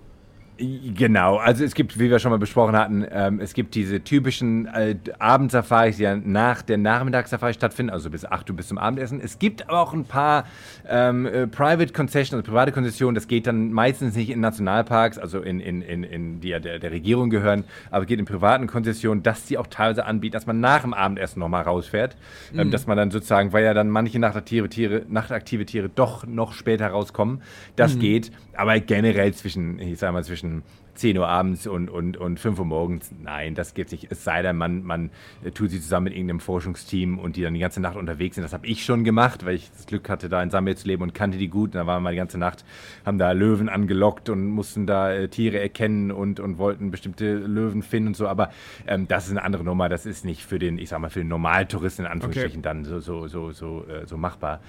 Genau, 0.57 1.37
also 1.37 1.65
es 1.65 1.75
gibt, 1.75 1.99
wie 1.99 2.11
wir 2.11 2.21
schon 2.21 2.31
mal 2.31 2.39
besprochen 2.39 2.77
hatten, 2.77 3.05
ähm, 3.11 3.41
es 3.41 3.55
gibt 3.55 3.75
diese 3.75 4.05
typischen 4.05 4.67
äh, 4.67 4.95
Abendsafaris, 5.19 5.97
die 5.97 6.05
ja 6.05 6.15
nach 6.15 6.63
der 6.63 6.79
Nachmittagssafari 6.79 7.55
stattfinden, 7.55 7.91
also 7.91 8.09
bis 8.09 8.25
8 8.25 8.51
Uhr 8.51 8.57
bis 8.57 8.69
zum 8.69 8.79
Abendessen. 8.79 9.21
Es 9.21 9.41
gibt 9.41 9.69
aber 9.69 9.81
auch 9.81 9.93
ein 9.93 10.05
paar 10.05 10.45
ähm, 10.89 11.27
äh, 11.27 11.49
Private 11.49 11.93
Concessions, 11.93 12.35
also 12.35 12.45
private 12.45 12.71
Konzessionen, 12.71 13.17
das 13.17 13.27
geht 13.27 13.49
dann 13.49 13.73
meistens 13.73 14.15
nicht 14.15 14.31
in 14.31 14.39
Nationalparks, 14.39 15.19
also 15.19 15.41
in, 15.41 15.59
in, 15.59 15.83
in, 15.83 16.05
in 16.05 16.41
die 16.41 16.51
ja 16.51 16.61
der, 16.61 16.79
der 16.79 16.93
Regierung 16.93 17.31
gehören, 17.31 17.65
aber 17.91 18.07
geht 18.07 18.21
in 18.21 18.25
privaten 18.25 18.69
Konzessionen, 18.69 19.25
dass 19.25 19.49
sie 19.49 19.59
auch 19.59 19.67
teilweise 19.67 20.07
anbieten, 20.07 20.35
dass 20.35 20.47
man 20.47 20.61
nach 20.61 20.83
dem 20.83 20.95
Abendessen 20.95 21.41
nochmal 21.41 21.63
rausfährt, 21.63 22.17
ähm, 22.57 22.71
dass 22.71 22.87
man 22.87 22.97
dann 22.97 23.11
sozusagen, 23.11 23.53
weil 23.53 23.65
ja 23.65 23.75
dann 23.75 23.91
manche 23.91 24.21
nachtaktive 24.21 24.69
Tiere, 24.69 25.03
nachtaktive 25.09 25.67
Tiere 25.67 25.89
doch 25.89 26.25
noch 26.29 26.53
später 26.53 26.87
rauskommen, 26.87 27.43
das 27.75 27.99
geht, 27.99 28.31
aber 28.57 28.79
generell 28.79 29.35
zwischen, 29.35 29.81
ich 29.81 29.99
sag 29.99 30.13
mal, 30.13 30.23
zwischen 30.23 30.44
10 30.95 31.19
Uhr 31.19 31.29
abends 31.29 31.67
und, 31.67 31.91
und, 31.91 32.17
und 32.17 32.39
5 32.39 32.59
Uhr 32.59 32.65
morgens, 32.65 33.13
nein, 33.23 33.55
das 33.55 33.75
geht 33.75 33.91
nicht. 33.93 34.07
Es 34.11 34.25
sei 34.25 34.43
denn, 34.43 34.57
man, 34.57 34.85
man 34.85 35.11
tut 35.55 35.71
sie 35.71 35.81
zusammen 35.81 36.05
mit 36.05 36.13
irgendeinem 36.15 36.41
Forschungsteam 36.41 37.19
und 37.19 37.37
die 37.37 37.43
dann 37.43 37.55
die 37.55 37.61
ganze 37.61 37.81
Nacht 37.81 37.97
unterwegs 37.97 38.37
sind. 38.37 38.45
Das 38.45 38.53
habe 38.53 38.67
ich 38.67 38.85
schon 38.85 39.05
gemacht, 39.05 39.45
weil 39.45 39.57
ich 39.57 39.71
das 39.73 39.87
Glück 39.87 40.09
hatte, 40.09 40.29
da 40.29 40.43
in 40.43 40.51
Sambia 40.51 40.77
zu 40.77 40.87
leben 40.87 41.03
und 41.03 41.15
kannte 41.15 41.39
die 41.39 41.49
gut. 41.49 41.71
Und 41.71 41.75
da 41.75 41.87
waren 41.87 42.03
wir 42.03 42.11
die 42.11 42.17
ganze 42.17 42.39
Nacht, 42.39 42.65
haben 43.05 43.19
da 43.19 43.33
Löwen 43.33 43.69
angelockt 43.69 44.29
und 44.29 44.47
mussten 44.47 44.87
da 44.87 45.13
äh, 45.13 45.29
Tiere 45.29 45.59
erkennen 45.59 46.11
und, 46.11 46.41
und 46.41 46.59
wollten 46.59 46.91
bestimmte 46.91 47.35
Löwen 47.35 47.83
finden 47.83 48.09
und 48.09 48.17
so. 48.17 48.29
Aber 48.29 48.51
ähm, 48.87 49.09
das 49.09 49.27
ist 49.27 49.33
eine 49.33 49.43
andere 49.43 49.65
Nummer. 49.65 49.89
Das 49.89 50.07
ist 50.07 50.25
nicht 50.25 50.45
für 50.45 50.59
den, 50.59 50.79
ich 50.79 50.91
sag 50.91 51.01
mal, 51.01 51.11
für 51.11 51.21
den 51.21 51.29
Normaltouristen 51.29 52.05
in 52.05 52.11
Anführungsstrichen 52.11 52.63
dann 52.63 52.85
so, 52.85 53.01
so, 53.01 53.27
so, 53.27 53.53
so, 53.53 53.85
äh, 53.89 54.07
so 54.07 54.17
machbar. 54.17 54.61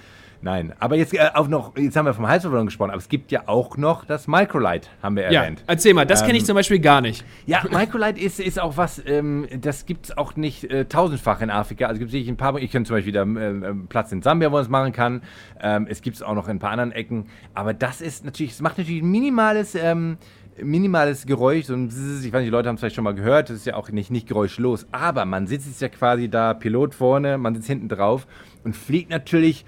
Nein, 0.42 0.74
aber 0.78 0.96
jetzt 0.96 1.14
äh, 1.14 1.18
auch 1.34 1.48
noch, 1.48 1.76
jetzt 1.76 1.96
haben 1.96 2.04
wir 2.06 2.14
vom 2.14 2.26
Heißluftballon 2.28 2.66
gesprochen, 2.66 2.90
aber 2.90 2.98
es 2.98 3.08
gibt 3.08 3.32
ja 3.32 3.42
auch 3.46 3.76
noch 3.76 4.04
das 4.04 4.28
Microlight, 4.28 4.90
haben 5.02 5.16
wir 5.16 5.30
Ja, 5.32 5.42
erwähnt. 5.42 5.64
erzähl 5.66 5.94
mal, 5.94 6.06
das 6.06 6.22
kenne 6.24 6.34
ich 6.34 6.40
Ähm, 6.42 6.46
zum 6.46 6.54
Beispiel 6.56 6.78
gar 6.78 7.00
nicht. 7.00 7.24
Ja, 7.46 7.62
Microlight 7.70 8.18
ist, 8.18 8.38
ist 8.38 8.60
auch 8.60 8.76
was, 8.76 9.02
ähm, 9.06 9.46
das 9.60 9.86
gibt 9.86 10.06
es 10.06 10.18
auch 10.18 10.36
nicht 10.36 10.64
äh, 10.64 10.84
tausendfach 10.84 11.40
in 11.40 11.50
Afrika. 11.50 11.86
Also 11.86 11.98
gibt 11.98 12.12
es 12.14 12.28
ein 12.28 12.36
paar, 12.36 12.56
ich 12.58 12.70
kenne 12.70 12.84
zum 12.84 12.96
Beispiel 12.96 13.12
da 13.12 13.22
ähm, 13.22 13.36
ähm, 13.64 13.86
Platz 13.88 14.12
in 14.12 14.22
Sambia, 14.22 14.48
wo 14.50 14.54
man 14.56 14.62
es 14.62 14.68
machen 14.68 14.92
kann. 14.92 15.22
Ähm, 15.60 15.86
es 15.88 16.02
gibt 16.02 16.16
es 16.16 16.22
auch 16.22 16.34
noch 16.34 16.48
in 16.48 16.56
ein 16.56 16.58
paar 16.60 16.70
anderen 16.70 16.92
Ecken. 16.92 17.26
Aber 17.54 17.74
das 17.74 18.00
ist 18.00 18.24
natürlich, 18.24 18.52
es 18.52 18.60
macht 18.60 18.78
natürlich 18.78 19.02
ein 19.02 19.10
minimales, 19.10 19.74
ähm, 19.74 20.18
minimales 20.62 21.26
Geräusch. 21.26 21.66
So 21.66 21.74
ein 21.74 21.88
Bzzz, 21.88 22.24
ich 22.24 22.32
weiß 22.32 22.40
nicht, 22.40 22.46
die 22.48 22.50
Leute 22.50 22.68
haben 22.68 22.76
es 22.76 22.80
vielleicht 22.80 22.96
schon 22.96 23.04
mal 23.04 23.14
gehört, 23.14 23.50
das 23.50 23.56
ist 23.56 23.66
ja 23.66 23.74
auch 23.74 23.90
nicht, 23.90 24.10
nicht 24.10 24.26
geräuschlos. 24.28 24.86
Aber 24.92 25.24
man 25.24 25.46
sitzt 25.46 25.66
jetzt 25.66 25.80
ja 25.80 25.88
quasi 25.88 26.28
da, 26.28 26.54
Pilot 26.54 26.94
vorne, 26.94 27.38
man 27.38 27.54
sitzt 27.54 27.66
hinten 27.68 27.88
drauf 27.88 28.26
und 28.64 28.76
fliegt 28.76 29.10
natürlich 29.10 29.64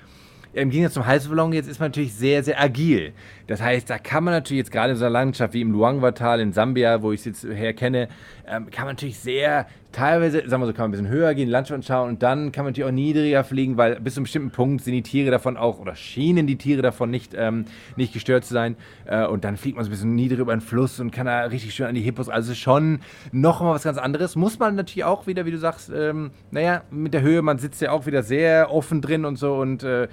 im 0.53 0.71
Gegensatz 0.71 0.95
zum 0.95 1.07
Heißballon 1.07 1.53
jetzt 1.53 1.69
ist 1.69 1.81
man 1.81 1.91
natürlich 1.91 2.15
sehr, 2.15 2.43
sehr 2.43 2.61
agil. 2.61 3.13
Das 3.49 3.63
heißt, 3.63 3.89
da 3.89 3.99
kann 3.99 4.25
man 4.25 4.35
natürlich 4.35 4.59
jetzt 4.59 4.71
gerade 4.71 4.93
in 4.93 4.97
so 4.97 5.07
einer 5.07 5.13
Landschaft 5.13 5.55
wie 5.55 5.63
im 5.63 5.73
Luangwa-Tal 5.73 6.41
in 6.41 6.53
Sambia, 6.53 7.03
wo 7.03 7.13
ich 7.13 7.21
es 7.21 7.25
jetzt 7.25 7.45
her 7.45 7.73
kenne, 7.73 8.09
ähm, 8.47 8.71
kann 8.71 8.85
man 8.85 8.95
natürlich 8.95 9.19
sehr, 9.19 9.67
teilweise, 9.93 10.49
sagen 10.49 10.63
wir 10.63 10.67
so, 10.67 10.73
kann 10.73 10.85
man 10.85 10.91
ein 10.91 11.03
bisschen 11.03 11.09
höher 11.09 11.35
gehen, 11.35 11.49
Landschaft 11.49 11.77
anschauen 11.77 12.11
und 12.11 12.23
dann 12.23 12.53
kann 12.53 12.65
man 12.65 12.73
natürlich 12.73 12.89
auch 12.89 12.95
niedriger 12.95 13.43
fliegen, 13.45 13.77
weil 13.77 14.01
bis 14.01 14.15
zu 14.15 14.21
einem 14.21 14.25
bestimmten 14.25 14.51
Punkt 14.51 14.85
sind 14.85 14.93
die 14.93 15.03
Tiere 15.03 15.31
davon 15.31 15.57
auch, 15.57 15.79
oder 15.79 15.97
schienen 15.97 16.47
die 16.47 16.57
Tiere 16.57 16.83
davon 16.83 17.11
nicht, 17.11 17.33
ähm, 17.35 17.65
nicht 17.97 18.13
gestört 18.13 18.45
zu 18.45 18.53
sein. 18.53 18.77
Äh, 19.07 19.27
und 19.27 19.45
dann 19.45 19.57
fliegt 19.57 19.77
man 19.77 19.85
so 19.85 19.89
ein 19.89 19.93
bisschen 19.93 20.15
niedriger 20.15 20.43
über 20.43 20.55
den 20.55 20.61
Fluss 20.61 21.01
und 21.01 21.11
kann 21.11 21.27
da 21.27 21.41
richtig 21.45 21.75
schön 21.75 21.87
an 21.87 21.95
die 21.95 22.03
Hippos. 22.03 22.29
Also 22.29 22.55
schon 22.55 23.01
nochmal 23.33 23.75
was 23.75 23.85
ganz 23.85 23.99
anderes. 23.99 24.37
Muss 24.37 24.59
man 24.59 24.75
natürlich 24.75 25.05
auch 25.05 25.27
wieder, 25.27 25.47
wie 25.47 25.51
du 25.51 25.59
sagst, 25.59 25.91
ähm, 25.95 26.31
naja, 26.51 26.83
mit 26.91 27.15
der 27.15 27.23
Höhe, 27.23 27.41
man 27.41 27.59
sitzt 27.59 27.81
ja 27.81 27.93
auch 27.93 28.07
wieder 28.07 28.23
sehr 28.23 28.73
offen 28.73 29.01
drin 29.01 29.25
und 29.25 29.37
so 29.37 29.57
und 29.57 29.83
äh, 29.83 30.05
äh, 30.05 30.09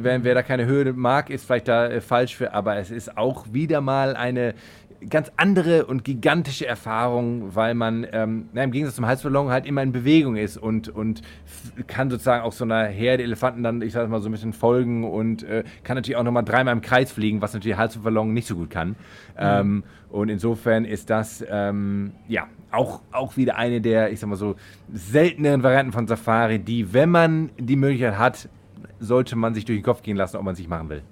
wer, 0.00 0.24
wer 0.24 0.34
da 0.34 0.42
keine 0.42 0.66
Höhe 0.66 0.92
mag, 0.94 1.28
ist 1.30 1.44
vielleicht 1.44 1.68
da 1.68 1.86
äh, 1.86 2.00
falsch 2.00 2.34
für, 2.34 2.54
aber 2.54 2.77
es 2.78 2.90
ist 2.90 3.16
auch 3.16 3.52
wieder 3.52 3.80
mal 3.80 4.16
eine 4.16 4.54
ganz 5.10 5.30
andere 5.36 5.86
und 5.86 6.04
gigantische 6.04 6.66
Erfahrung, 6.66 7.54
weil 7.54 7.74
man 7.74 8.06
ähm, 8.12 8.48
na, 8.52 8.64
im 8.64 8.72
Gegensatz 8.72 8.96
zum 8.96 9.06
Heißballon 9.06 9.48
halt 9.50 9.66
immer 9.66 9.82
in 9.82 9.92
Bewegung 9.92 10.36
ist 10.36 10.56
und, 10.56 10.88
und 10.88 11.22
kann 11.86 12.10
sozusagen 12.10 12.42
auch 12.42 12.52
so 12.52 12.64
einer 12.64 12.84
Herde 12.84 13.22
Elefanten 13.22 13.62
dann, 13.62 13.80
ich 13.82 13.92
sag 13.92 14.08
mal, 14.08 14.20
so 14.20 14.28
ein 14.28 14.32
bisschen 14.32 14.52
folgen 14.52 15.04
und 15.04 15.42
äh, 15.44 15.64
kann 15.84 15.96
natürlich 15.96 16.16
auch 16.16 16.24
nochmal 16.24 16.44
dreimal 16.44 16.72
im 16.72 16.80
Kreis 16.80 17.12
fliegen, 17.12 17.40
was 17.40 17.54
natürlich 17.54 17.76
Heißballon 17.76 18.32
nicht 18.32 18.48
so 18.48 18.56
gut 18.56 18.70
kann. 18.70 18.96
Ähm, 19.36 19.84
und 20.10 20.30
insofern 20.30 20.84
ist 20.84 21.10
das 21.10 21.44
ähm, 21.48 22.12
ja 22.26 22.46
auch, 22.70 23.02
auch 23.12 23.36
wieder 23.36 23.56
eine 23.56 23.80
der, 23.80 24.10
ich 24.10 24.20
sag 24.20 24.28
mal 24.28 24.36
so, 24.36 24.56
selteneren 24.92 25.62
Varianten 25.62 25.92
von 25.92 26.06
Safari, 26.06 26.58
die, 26.58 26.92
wenn 26.92 27.10
man 27.10 27.50
die 27.58 27.76
Möglichkeit 27.76 28.18
hat, 28.18 28.48
sollte 28.98 29.36
man 29.36 29.54
sich 29.54 29.64
durch 29.64 29.78
den 29.78 29.84
Kopf 29.84 30.02
gehen 30.02 30.16
lassen, 30.16 30.36
ob 30.38 30.42
man 30.42 30.52
es 30.52 30.58
sich 30.58 30.68
machen 30.68 30.88
will. 30.88 31.02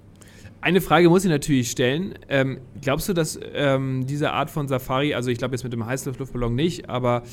Eine 0.59 0.81
Frage 0.81 1.09
muss 1.09 1.23
ich 1.23 1.29
natürlich 1.29 1.69
stellen. 1.71 2.15
Ähm, 2.29 2.59
glaubst 2.81 3.07
du, 3.07 3.13
dass 3.13 3.39
ähm, 3.53 4.05
diese 4.07 4.31
Art 4.31 4.49
von 4.49 4.67
Safari, 4.67 5.13
also 5.13 5.29
ich 5.29 5.37
glaube 5.37 5.53
jetzt 5.53 5.63
mit 5.63 5.71
dem 5.71 5.85
Heißluftluftballon 5.85 6.55
nicht, 6.55 6.89
aber 6.89 7.23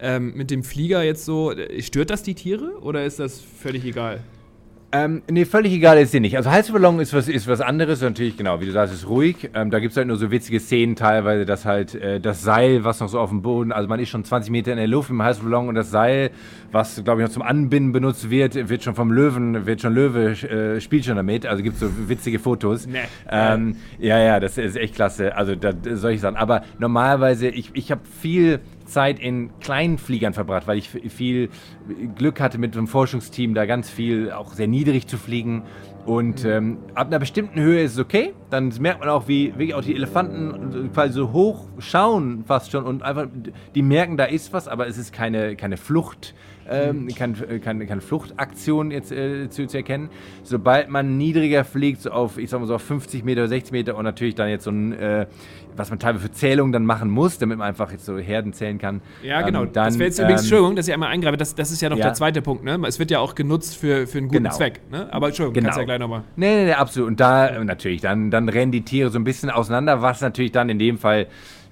ähm, 0.00 0.32
mit 0.34 0.50
dem 0.50 0.64
Flieger 0.64 1.02
jetzt 1.02 1.24
so, 1.24 1.52
äh, 1.52 1.82
stört 1.82 2.10
das 2.10 2.22
die 2.22 2.34
Tiere 2.34 2.78
oder 2.80 3.04
ist 3.04 3.18
das 3.18 3.40
völlig 3.40 3.84
egal? 3.84 4.22
Ähm, 4.92 5.22
nee, 5.30 5.44
völlig 5.44 5.72
egal 5.72 5.98
ist 5.98 6.10
sie 6.10 6.18
nicht. 6.18 6.36
Also 6.36 6.50
Heißballon 6.50 6.98
ist 6.98 7.14
was, 7.14 7.28
ist 7.28 7.46
was 7.46 7.60
anderes. 7.60 8.00
Natürlich, 8.00 8.36
genau, 8.36 8.60
wie 8.60 8.66
du 8.66 8.72
sagst, 8.72 8.92
ist 8.92 9.08
ruhig. 9.08 9.50
Ähm, 9.54 9.70
da 9.70 9.78
gibt 9.78 9.92
es 9.92 9.96
halt 9.96 10.08
nur 10.08 10.16
so 10.16 10.32
witzige 10.32 10.58
Szenen 10.58 10.96
teilweise, 10.96 11.46
dass 11.46 11.64
halt 11.64 11.94
äh, 11.94 12.18
das 12.18 12.42
Seil, 12.42 12.82
was 12.82 12.98
noch 12.98 13.08
so 13.08 13.20
auf 13.20 13.30
dem 13.30 13.40
Boden, 13.40 13.70
also 13.70 13.88
man 13.88 14.00
ist 14.00 14.08
schon 14.08 14.24
20 14.24 14.50
Meter 14.50 14.72
in 14.72 14.78
der 14.78 14.88
Luft 14.88 15.10
mit 15.10 15.20
dem 15.20 15.22
Heißballon 15.22 15.68
und 15.68 15.76
das 15.76 15.92
Seil, 15.92 16.30
was, 16.72 17.02
glaube 17.04 17.20
ich, 17.20 17.28
noch 17.28 17.32
zum 17.32 17.42
Anbinden 17.42 17.92
benutzt 17.92 18.30
wird, 18.30 18.68
wird 18.68 18.82
schon 18.82 18.96
vom 18.96 19.12
Löwen, 19.12 19.64
wird 19.64 19.80
schon 19.80 19.94
Löwe, 19.94 20.30
äh, 20.30 20.80
spielt 20.80 21.04
schon 21.04 21.16
damit. 21.16 21.46
Also 21.46 21.62
gibt 21.62 21.74
es 21.74 21.80
so 21.80 22.08
witzige 22.08 22.40
Fotos. 22.40 22.88
Nee. 22.88 22.98
Ähm, 23.30 23.76
ja, 24.00 24.18
ja, 24.18 24.40
das 24.40 24.58
ist 24.58 24.76
echt 24.76 24.96
klasse. 24.96 25.36
Also 25.36 25.54
da, 25.54 25.72
solche 25.94 26.18
Sachen. 26.18 26.36
Aber 26.36 26.62
normalerweise, 26.80 27.48
ich, 27.48 27.70
ich 27.74 27.92
habe 27.92 28.00
viel 28.20 28.58
Zeit 28.90 29.18
in 29.18 29.50
kleinen 29.60 29.98
Fliegern 29.98 30.34
verbracht, 30.34 30.66
weil 30.66 30.78
ich 30.78 30.90
viel 30.90 31.48
Glück 32.16 32.40
hatte 32.40 32.58
mit 32.58 32.76
einem 32.76 32.86
Forschungsteam, 32.86 33.54
da 33.54 33.66
ganz 33.66 33.88
viel 33.88 34.30
auch 34.32 34.52
sehr 34.52 34.68
niedrig 34.68 35.06
zu 35.06 35.16
fliegen. 35.16 35.62
Und 36.06 36.44
ähm, 36.44 36.78
ab 36.94 37.08
einer 37.08 37.18
bestimmten 37.18 37.60
Höhe 37.60 37.82
ist 37.82 37.92
es 37.92 37.98
okay. 37.98 38.32
Dann 38.48 38.72
merkt 38.80 39.00
man 39.00 39.08
auch, 39.08 39.28
wie 39.28 39.50
wirklich 39.50 39.74
auch 39.74 39.82
die 39.82 39.94
Elefanten 39.94 40.90
quasi 40.92 41.12
so 41.12 41.32
hoch 41.32 41.68
schauen 41.78 42.44
fast 42.46 42.72
schon 42.72 42.84
und 42.84 43.02
einfach, 43.02 43.26
die 43.74 43.82
merken, 43.82 44.16
da 44.16 44.24
ist 44.24 44.52
was, 44.52 44.66
aber 44.66 44.86
es 44.86 44.98
ist 44.98 45.12
keine, 45.12 45.56
keine 45.56 45.76
Flucht. 45.76 46.34
Ähm, 46.70 47.08
kein, 47.08 47.34
äh, 47.48 47.58
keine, 47.58 47.86
keine 47.86 48.00
Fluchtaktion 48.00 48.90
jetzt 48.90 49.12
äh, 49.12 49.48
zu, 49.50 49.66
zu 49.66 49.76
erkennen. 49.76 50.08
Sobald 50.42 50.88
man 50.88 51.18
niedriger 51.18 51.64
fliegt, 51.64 52.02
so 52.02 52.10
auf, 52.10 52.38
ich 52.38 52.50
sag 52.50 52.60
mal 52.60 52.66
so 52.66 52.74
auf 52.74 52.82
50 52.82 53.24
Meter, 53.24 53.48
60 53.48 53.72
Meter 53.72 53.96
und 53.96 54.04
natürlich 54.04 54.34
dann 54.34 54.48
jetzt 54.48 54.64
so 54.64 54.70
ein, 54.70 54.92
äh, 54.92 55.26
was 55.76 55.90
man 55.90 55.98
teilweise 55.98 56.24
für 56.24 56.32
Zählungen 56.32 56.72
dann 56.72 56.84
machen 56.84 57.10
muss, 57.10 57.38
damit 57.38 57.58
man 57.58 57.68
einfach 57.68 57.90
jetzt 57.92 58.04
so 58.04 58.18
Herden 58.18 58.52
zählen 58.52 58.78
kann. 58.78 59.00
Ja, 59.22 59.42
genau. 59.42 59.62
Ähm, 59.62 59.72
dann, 59.72 59.86
das 59.86 59.98
wäre 59.98 60.08
jetzt 60.08 60.18
übrigens, 60.18 60.40
ähm, 60.40 60.44
Entschuldigung, 60.44 60.76
dass 60.76 60.88
ich 60.88 60.94
einmal 60.94 61.10
eingreife, 61.10 61.36
das, 61.36 61.54
das 61.54 61.70
ist 61.70 61.80
ja 61.80 61.88
noch 61.88 61.96
ja. 61.96 62.06
der 62.06 62.14
zweite 62.14 62.42
Punkt, 62.42 62.64
ne? 62.64 62.78
Es 62.86 62.98
wird 62.98 63.10
ja 63.10 63.18
auch 63.18 63.34
genutzt 63.34 63.76
für, 63.76 64.06
für 64.06 64.18
einen 64.18 64.28
guten 64.28 64.44
Genau. 64.44 64.54
Zweck, 64.54 64.80
ne? 64.90 65.12
Aber 65.12 65.28
Entschuldigung, 65.28 65.54
Genau. 65.54 65.66
kannst 65.66 65.78
ja 65.78 65.84
gleich 65.84 65.98
nochmal. 65.98 66.22
Nee, 66.36 66.54
nee, 66.54 66.64
nee, 66.66 66.72
absolut. 66.72 67.08
Und 67.08 67.20
da 67.20 67.48
äh, 67.48 67.64
natürlich, 67.64 68.00
dann, 68.00 68.30
dann 68.30 68.48
rennen 68.48 68.72
die 68.72 68.82
Tiere 68.82 69.10
so 69.10 69.18
ein 69.18 69.24
bisschen 69.24 69.50
auseinander, 69.50 70.02
was 70.02 70.20
natürlich 70.20 70.52
dann 70.52 70.68
in 70.68 70.78
dem 70.78 70.98
Fall, 70.98 71.26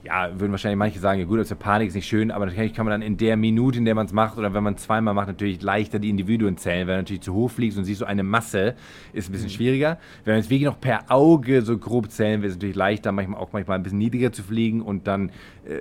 ja, 0.04 0.30
würden 0.38 0.52
wahrscheinlich 0.52 0.78
manche 0.78 1.00
sagen, 1.00 1.18
ja 1.18 1.26
gut, 1.26 1.38
also 1.38 1.56
Panik 1.56 1.88
ist 1.88 1.94
nicht 1.94 2.06
schön, 2.06 2.30
aber 2.30 2.46
natürlich 2.46 2.72
kann 2.72 2.86
man 2.86 2.92
dann 2.92 3.02
in 3.02 3.16
der 3.16 3.36
Minute, 3.36 3.78
in 3.78 3.84
der 3.84 3.96
man 3.96 4.06
es 4.06 4.12
macht, 4.12 4.38
oder 4.38 4.54
wenn 4.54 4.62
man 4.62 4.76
zweimal 4.76 5.12
macht, 5.12 5.26
natürlich 5.26 5.60
leichter 5.60 5.98
die 5.98 6.08
Individuen 6.08 6.56
zählen. 6.56 6.86
Wenn 6.86 6.94
du 6.94 7.00
natürlich 7.00 7.22
zu 7.22 7.34
hoch 7.34 7.50
fliegst 7.50 7.76
und 7.78 7.84
siehst 7.84 7.98
so 7.98 8.04
eine 8.04 8.22
Masse, 8.22 8.74
ist 9.12 9.28
ein 9.28 9.32
bisschen 9.32 9.50
schwieriger. 9.50 9.98
Wenn 10.24 10.34
man 10.34 10.40
jetzt 10.40 10.50
wirklich 10.50 10.66
noch 10.66 10.80
per 10.80 11.10
Auge 11.10 11.62
so 11.62 11.76
grob 11.78 12.10
zählen 12.12 12.42
will, 12.42 12.48
ist 12.48 12.54
es 12.54 12.58
natürlich 12.58 12.76
leichter, 12.76 13.10
manchmal 13.10 13.40
auch 13.40 13.52
manchmal 13.52 13.78
ein 13.78 13.82
bisschen 13.82 13.98
niedriger 13.98 14.30
zu 14.30 14.42
fliegen 14.44 14.82
und 14.82 15.08
dann 15.08 15.30
äh, 15.66 15.74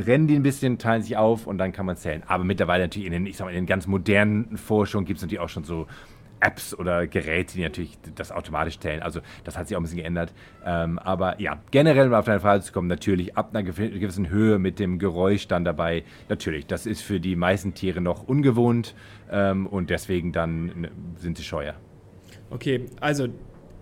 rennen 0.00 0.26
die 0.26 0.34
ein 0.34 0.42
bisschen, 0.42 0.78
teilen 0.78 1.02
sich 1.02 1.16
auf 1.16 1.46
und 1.46 1.58
dann 1.58 1.72
kann 1.72 1.86
man 1.86 1.96
zählen. 1.96 2.22
Aber 2.26 2.42
mittlerweile 2.42 2.84
natürlich 2.84 3.06
in 3.06 3.12
den, 3.12 3.26
ich 3.26 3.36
sag 3.36 3.44
mal, 3.44 3.50
in 3.50 3.56
den 3.56 3.66
ganz 3.66 3.86
modernen 3.86 4.56
Forschungen 4.56 5.06
gibt 5.06 5.18
es 5.18 5.22
natürlich 5.22 5.40
auch 5.40 5.48
schon 5.48 5.64
so 5.64 5.86
Apps 6.42 6.74
oder 6.74 7.06
Geräte, 7.06 7.54
die 7.54 7.62
natürlich 7.62 7.96
das 8.14 8.32
automatisch 8.32 8.78
zählen. 8.78 9.00
Also 9.02 9.20
das 9.44 9.56
hat 9.56 9.68
sich 9.68 9.76
auch 9.76 9.80
ein 9.80 9.84
bisschen 9.84 9.98
geändert. 9.98 10.32
Ähm, 10.64 10.98
aber 10.98 11.40
ja, 11.40 11.60
generell, 11.70 12.08
um 12.08 12.14
auf 12.14 12.24
deine 12.24 12.40
Frage 12.40 12.62
zu 12.62 12.72
kommen, 12.72 12.88
natürlich 12.88 13.36
ab 13.36 13.54
einer 13.54 13.68
gewi- 13.68 13.98
gewissen 13.98 14.28
Höhe 14.28 14.58
mit 14.58 14.78
dem 14.78 14.98
Geräusch 14.98 15.46
dann 15.48 15.64
dabei. 15.64 16.04
Natürlich, 16.28 16.66
das 16.66 16.86
ist 16.86 17.02
für 17.02 17.20
die 17.20 17.36
meisten 17.36 17.74
Tiere 17.74 18.00
noch 18.00 18.26
ungewohnt 18.26 18.94
ähm, 19.30 19.66
und 19.66 19.90
deswegen 19.90 20.32
dann 20.32 20.66
ne, 20.66 20.90
sind 21.16 21.36
sie 21.36 21.44
scheuer. 21.44 21.74
Okay, 22.50 22.86
also 23.00 23.28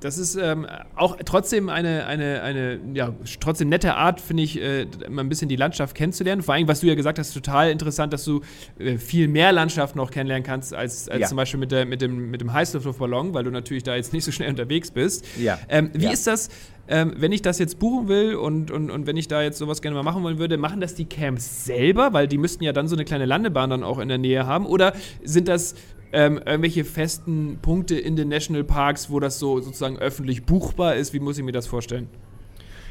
das 0.01 0.19
ist 0.19 0.35
ähm, 0.37 0.67
auch 0.97 1.17
trotzdem 1.25 1.69
eine, 1.69 2.07
eine, 2.07 2.43
eine 2.43 2.81
ja, 2.95 3.15
trotzdem 3.41 3.69
nette 3.69 3.95
Art, 3.95 4.21
finde 4.21 4.43
ich, 4.43 4.61
äh, 4.61 4.87
mal 5.09 5.23
ein 5.23 5.29
bisschen 5.29 5.49
die 5.49 5.57
Landschaft 5.57 5.95
kennenzulernen. 5.95 6.43
Vor 6.43 6.55
allem, 6.55 6.69
was 6.69 6.81
du 6.81 6.87
ja 6.87 6.95
gesagt 6.95 7.19
hast, 7.19 7.33
total 7.33 7.71
interessant, 7.71 8.13
dass 8.13 8.25
du 8.25 8.41
äh, 8.79 8.97
viel 8.99 9.29
mehr 9.29 9.53
Landschaft 9.53 9.97
noch 9.97 10.11
kennenlernen 10.11 10.45
kannst, 10.45 10.75
als, 10.75 11.09
als 11.09 11.21
ja. 11.21 11.27
zum 11.29 11.37
Beispiel 11.37 11.61
mit, 11.61 11.71
der, 11.71 11.87
mit 11.87 12.01
dem, 12.01 12.31
mit 12.31 12.41
dem 12.41 12.53
Heißluftballon, 12.53 13.35
weil 13.35 13.45
du 13.45 13.51
natürlich 13.51 13.83
da 13.83 13.95
jetzt 13.95 14.13
nicht 14.13 14.25
so 14.25 14.33
schnell 14.33 14.51
unterwegs 14.51 14.91
bist. 14.91 15.25
Ja. 15.39 15.59
Ähm, 15.69 15.91
wie 15.93 16.11
ist 16.11 16.27
das? 16.27 16.49
Ähm, 16.93 17.15
wenn 17.17 17.31
ich 17.31 17.41
das 17.41 17.61
jetzt 17.61 17.79
buchen 17.79 18.09
will 18.09 18.35
und, 18.35 18.73
und, 18.73 18.91
und 18.91 19.07
wenn 19.07 19.17
ich 19.17 19.29
da 19.29 19.43
jetzt 19.43 19.59
sowas 19.59 19.81
gerne 19.81 19.95
mal 19.95 20.03
machen 20.03 20.25
wollen 20.25 20.39
würde, 20.39 20.59
machen 20.59 20.81
das 20.81 20.97
die 20.97 21.05
Camps 21.05 21.65
selber, 21.65 22.13
weil 22.13 22.27
die 22.27 22.37
müssten 22.37 22.65
ja 22.65 22.73
dann 22.73 22.89
so 22.89 22.97
eine 22.97 23.05
kleine 23.05 23.27
Landebahn 23.27 23.71
dann 23.71 23.85
auch 23.85 24.01
in 24.01 24.09
der 24.09 24.19
Nähe 24.19 24.45
haben? 24.45 24.67
Oder 24.67 24.93
sind 25.23 25.47
das 25.47 25.77
ähm, 26.13 26.39
irgendwelche 26.45 26.85
festen 26.85 27.61
Punkte 27.63 27.97
in 27.97 28.17
den 28.17 28.29
Nationalparks, 28.29 29.09
wo 29.09 29.21
das 29.21 29.39
so 29.39 29.61
sozusagen 29.61 29.99
öffentlich 29.99 30.45
buchbar 30.45 30.97
ist? 30.97 31.15
Wie 31.15 31.21
muss 31.21 31.39
ich 31.39 31.45
mir 31.45 31.53
das 31.53 31.69
vorstellen? 31.69 32.09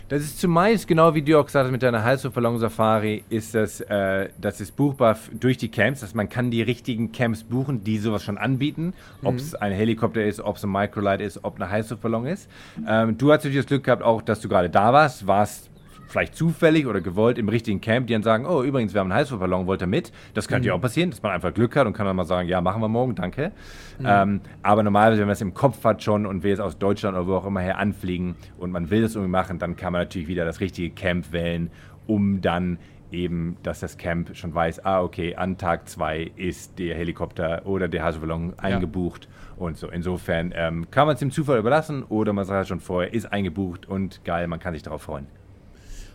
Das 0.10 0.24
ist 0.24 0.40
zumeist, 0.40 0.88
genau 0.88 1.14
wie 1.14 1.22
du 1.22 1.40
auch 1.40 1.46
gesagt 1.46 1.66
hast 1.66 1.72
mit 1.72 1.84
deiner 1.84 2.04
Halshofer 2.04 2.58
Safari, 2.58 3.24
ist 3.30 3.54
das, 3.54 3.80
äh, 3.80 4.30
das 4.42 4.60
ist 4.60 4.76
buchbar 4.76 5.16
durch 5.40 5.58
die 5.58 5.70
Camps. 5.70 6.00
dass 6.00 6.16
man 6.16 6.28
kann 6.28 6.50
die 6.50 6.64
richtigen 6.64 7.12
Camps 7.12 7.44
buchen, 7.44 7.84
die 7.84 8.00
sowas 8.00 8.24
schon 8.24 8.40
anbieten. 8.40 8.96
Ob 9.24 9.36
es 9.36 9.52
mhm. 9.52 9.60
ein 9.60 9.72
Helikopter 9.72 10.26
ist, 10.26 10.42
ob 10.42 10.56
es 10.56 10.64
ein 10.64 10.72
Microlight 10.72 11.22
ist, 11.22 11.44
ob 11.44 11.58
eine 11.58 11.70
Heißluftballon 11.70 12.26
ist. 12.26 12.50
Ähm, 12.88 13.20
du 13.20 13.32
hast 13.32 13.44
natürlich 13.44 13.58
das 13.58 13.68
Glück 13.68 13.84
gehabt, 13.84 14.02
auch, 14.02 14.24
dass 14.24 14.42
du 14.42 14.50
gerade 14.50 14.72
da 14.72 14.92
warst, 14.92 15.28
warst 15.28 15.69
vielleicht 16.10 16.36
zufällig 16.36 16.88
oder 16.88 17.02
gewollt 17.02 17.38
im 17.38 17.48
richtigen 17.50 17.82
Camp, 17.82 18.08
die 18.08 18.14
dann 18.14 18.24
sagen, 18.24 18.46
oh, 18.46 18.64
übrigens, 18.64 18.94
wir 18.94 19.02
haben 19.02 19.12
einen 19.12 19.20
Heißluftballon, 19.20 19.68
wollt 19.68 19.82
ihr 19.82 19.88
mit? 19.88 20.12
Das 20.34 20.48
könnte 20.48 20.64
mhm. 20.64 20.68
ja 20.68 20.74
auch 20.74 20.82
passieren, 20.82 21.12
dass 21.12 21.22
man 21.22 21.32
einfach 21.32 21.54
Glück 21.54 21.76
hat 21.76 21.88
und 21.88 21.94
kann 21.94 22.06
dann 22.06 22.16
mal 22.16 22.26
sagen, 22.26 22.50
ja, 22.50 22.62
machen 22.62 22.82
wir 22.82 22.90
morgen, 22.90 23.16
danke. 23.16 23.52
Mhm. 24.00 24.06
Ähm, 24.06 24.42
aber 24.64 24.84
normalerweise, 24.84 25.22
wenn 25.22 25.28
man 25.28 25.34
es 25.34 25.42
im 25.42 25.54
Kopf 25.54 25.84
hat 25.84 26.04
schon 26.04 26.26
und 26.26 26.44
will 26.44 26.54
es 26.54 26.60
aus 26.60 26.78
Deutschland 26.78 27.16
oder 27.16 27.28
wo 27.28 27.36
auch 27.36 27.46
immer 27.46 27.62
her 27.62 27.78
anfliegen 27.78 28.36
und 28.58 28.72
man 28.72 28.90
will 28.90 29.02
das 29.02 29.16
irgendwie 29.16 29.32
machen, 29.32 29.60
dann 29.60 29.76
kann 29.76 29.94
man 29.94 30.02
natürlich 30.02 30.28
wieder 30.28 30.46
das 30.46 30.60
richtige 30.60 30.90
Camp 30.90 31.32
wählen, 31.32 31.70
um 32.08 32.42
dann 32.42 32.80
eben, 33.12 33.58
dass 33.64 33.80
das 33.80 33.98
Camp 33.98 34.36
schon 34.36 34.54
weiß, 34.54 34.86
ah, 34.86 35.02
okay, 35.02 35.36
an 35.36 35.58
Tag 35.58 35.90
zwei 35.90 36.32
ist 36.36 36.78
der 36.80 36.96
Helikopter 36.96 37.66
oder 37.66 37.88
der 37.88 38.04
Heißluftballon 38.04 38.54
eingebucht 38.58 39.28
ja. 39.28 39.66
und 39.66 39.78
so. 39.78 39.90
Insofern 39.90 40.54
ähm, 40.56 40.90
kann 40.92 41.08
man 41.08 41.14
es 41.14 41.20
dem 41.20 41.32
Zufall 41.32 41.60
überlassen 41.60 42.04
oder 42.04 42.34
man 42.34 42.46
sagt 42.46 42.68
schon 42.68 42.80
vorher, 42.80 43.14
ist 43.14 43.26
eingebucht 43.32 43.88
und 43.88 44.24
geil, 44.26 44.48
man 44.48 44.60
kann 44.60 44.74
sich 44.74 44.84
darauf 44.84 45.04
freuen. 45.04 45.28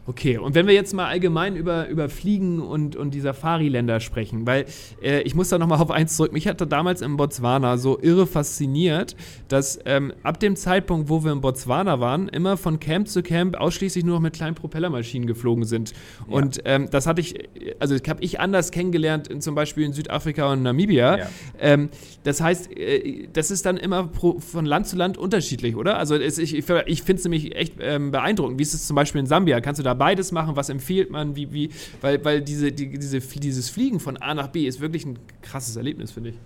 Okay, 0.06 0.36
und 0.36 0.54
wenn 0.54 0.66
wir 0.66 0.74
jetzt 0.74 0.92
mal 0.92 1.06
allgemein 1.06 1.56
über, 1.56 1.88
über 1.88 2.10
Fliegen 2.10 2.60
und, 2.60 2.94
und 2.94 3.14
die 3.14 3.20
Safari-Länder 3.20 4.00
sprechen, 4.00 4.46
weil 4.46 4.66
äh, 5.02 5.22
ich 5.22 5.34
muss 5.34 5.48
da 5.48 5.58
nochmal 5.58 5.80
auf 5.80 5.90
eins 5.90 6.16
zurück. 6.16 6.32
Mich 6.32 6.46
hatte 6.46 6.66
damals 6.66 7.00
in 7.00 7.16
Botswana 7.16 7.78
so 7.78 7.98
irre 7.98 8.26
fasziniert, 8.26 9.16
dass 9.48 9.78
ähm, 9.86 10.12
ab 10.22 10.40
dem 10.40 10.56
Zeitpunkt, 10.56 11.08
wo 11.08 11.24
wir 11.24 11.32
in 11.32 11.40
Botswana 11.40 12.00
waren, 12.00 12.28
immer 12.28 12.58
von 12.58 12.80
Camp 12.80 13.08
zu 13.08 13.22
Camp 13.22 13.56
ausschließlich 13.56 14.04
nur 14.04 14.16
noch 14.16 14.20
mit 14.20 14.34
kleinen 14.34 14.54
Propellermaschinen 14.54 15.26
geflogen 15.26 15.64
sind. 15.64 15.92
Ja. 16.28 16.34
Und 16.34 16.60
ähm, 16.66 16.88
das 16.90 17.06
hatte 17.06 17.22
ich, 17.22 17.48
also 17.78 17.96
habe 18.06 18.22
ich 18.22 18.40
anders 18.40 18.72
kennengelernt, 18.72 19.28
in, 19.28 19.40
zum 19.40 19.54
Beispiel 19.54 19.84
in 19.84 19.94
Südafrika 19.94 20.52
und 20.52 20.62
Namibia. 20.62 21.18
Ja. 21.18 21.26
Ähm, 21.58 21.88
das 22.24 22.42
heißt, 22.42 22.76
äh, 22.76 23.28
das 23.32 23.50
ist 23.50 23.64
dann 23.64 23.78
immer 23.78 24.08
pro, 24.08 24.38
von 24.38 24.66
Land 24.66 24.86
zu 24.86 24.96
Land 24.96 25.16
unterschiedlich, 25.16 25.76
oder? 25.76 25.96
Also 25.96 26.14
es, 26.14 26.36
ich, 26.36 26.54
ich 26.54 27.02
finde 27.02 27.18
es 27.18 27.24
nämlich 27.24 27.56
echt 27.56 27.76
ähm, 27.80 28.10
beeindruckend. 28.10 28.58
Wie 28.58 28.62
ist 28.62 28.74
es 28.74 28.86
zum 28.86 28.96
Beispiel 28.96 29.20
in 29.20 29.26
Sambia? 29.26 29.62
Kannst 29.62 29.78
du 29.78 29.82
da 29.82 29.93
beides 29.94 30.33
machen? 30.33 30.57
Was 30.57 30.68
empfiehlt 30.68 31.11
man? 31.11 31.37
Wie, 31.37 31.52
wie, 31.52 31.70
weil, 32.00 32.24
weil 32.24 32.42
diese, 32.42 32.72
die, 32.72 32.98
diese, 32.98 33.20
dieses 33.20 33.70
Fliegen 33.70 34.00
von 34.00 34.16
A 34.16 34.35
nach 34.35 34.48
B 34.48 34.66
ist 34.66 34.80
wirklich 34.80 35.04
ein 35.04 35.18
krasses 35.42 35.76
Erlebnis, 35.76 36.12
finde 36.12 36.30
ich. 36.30 36.37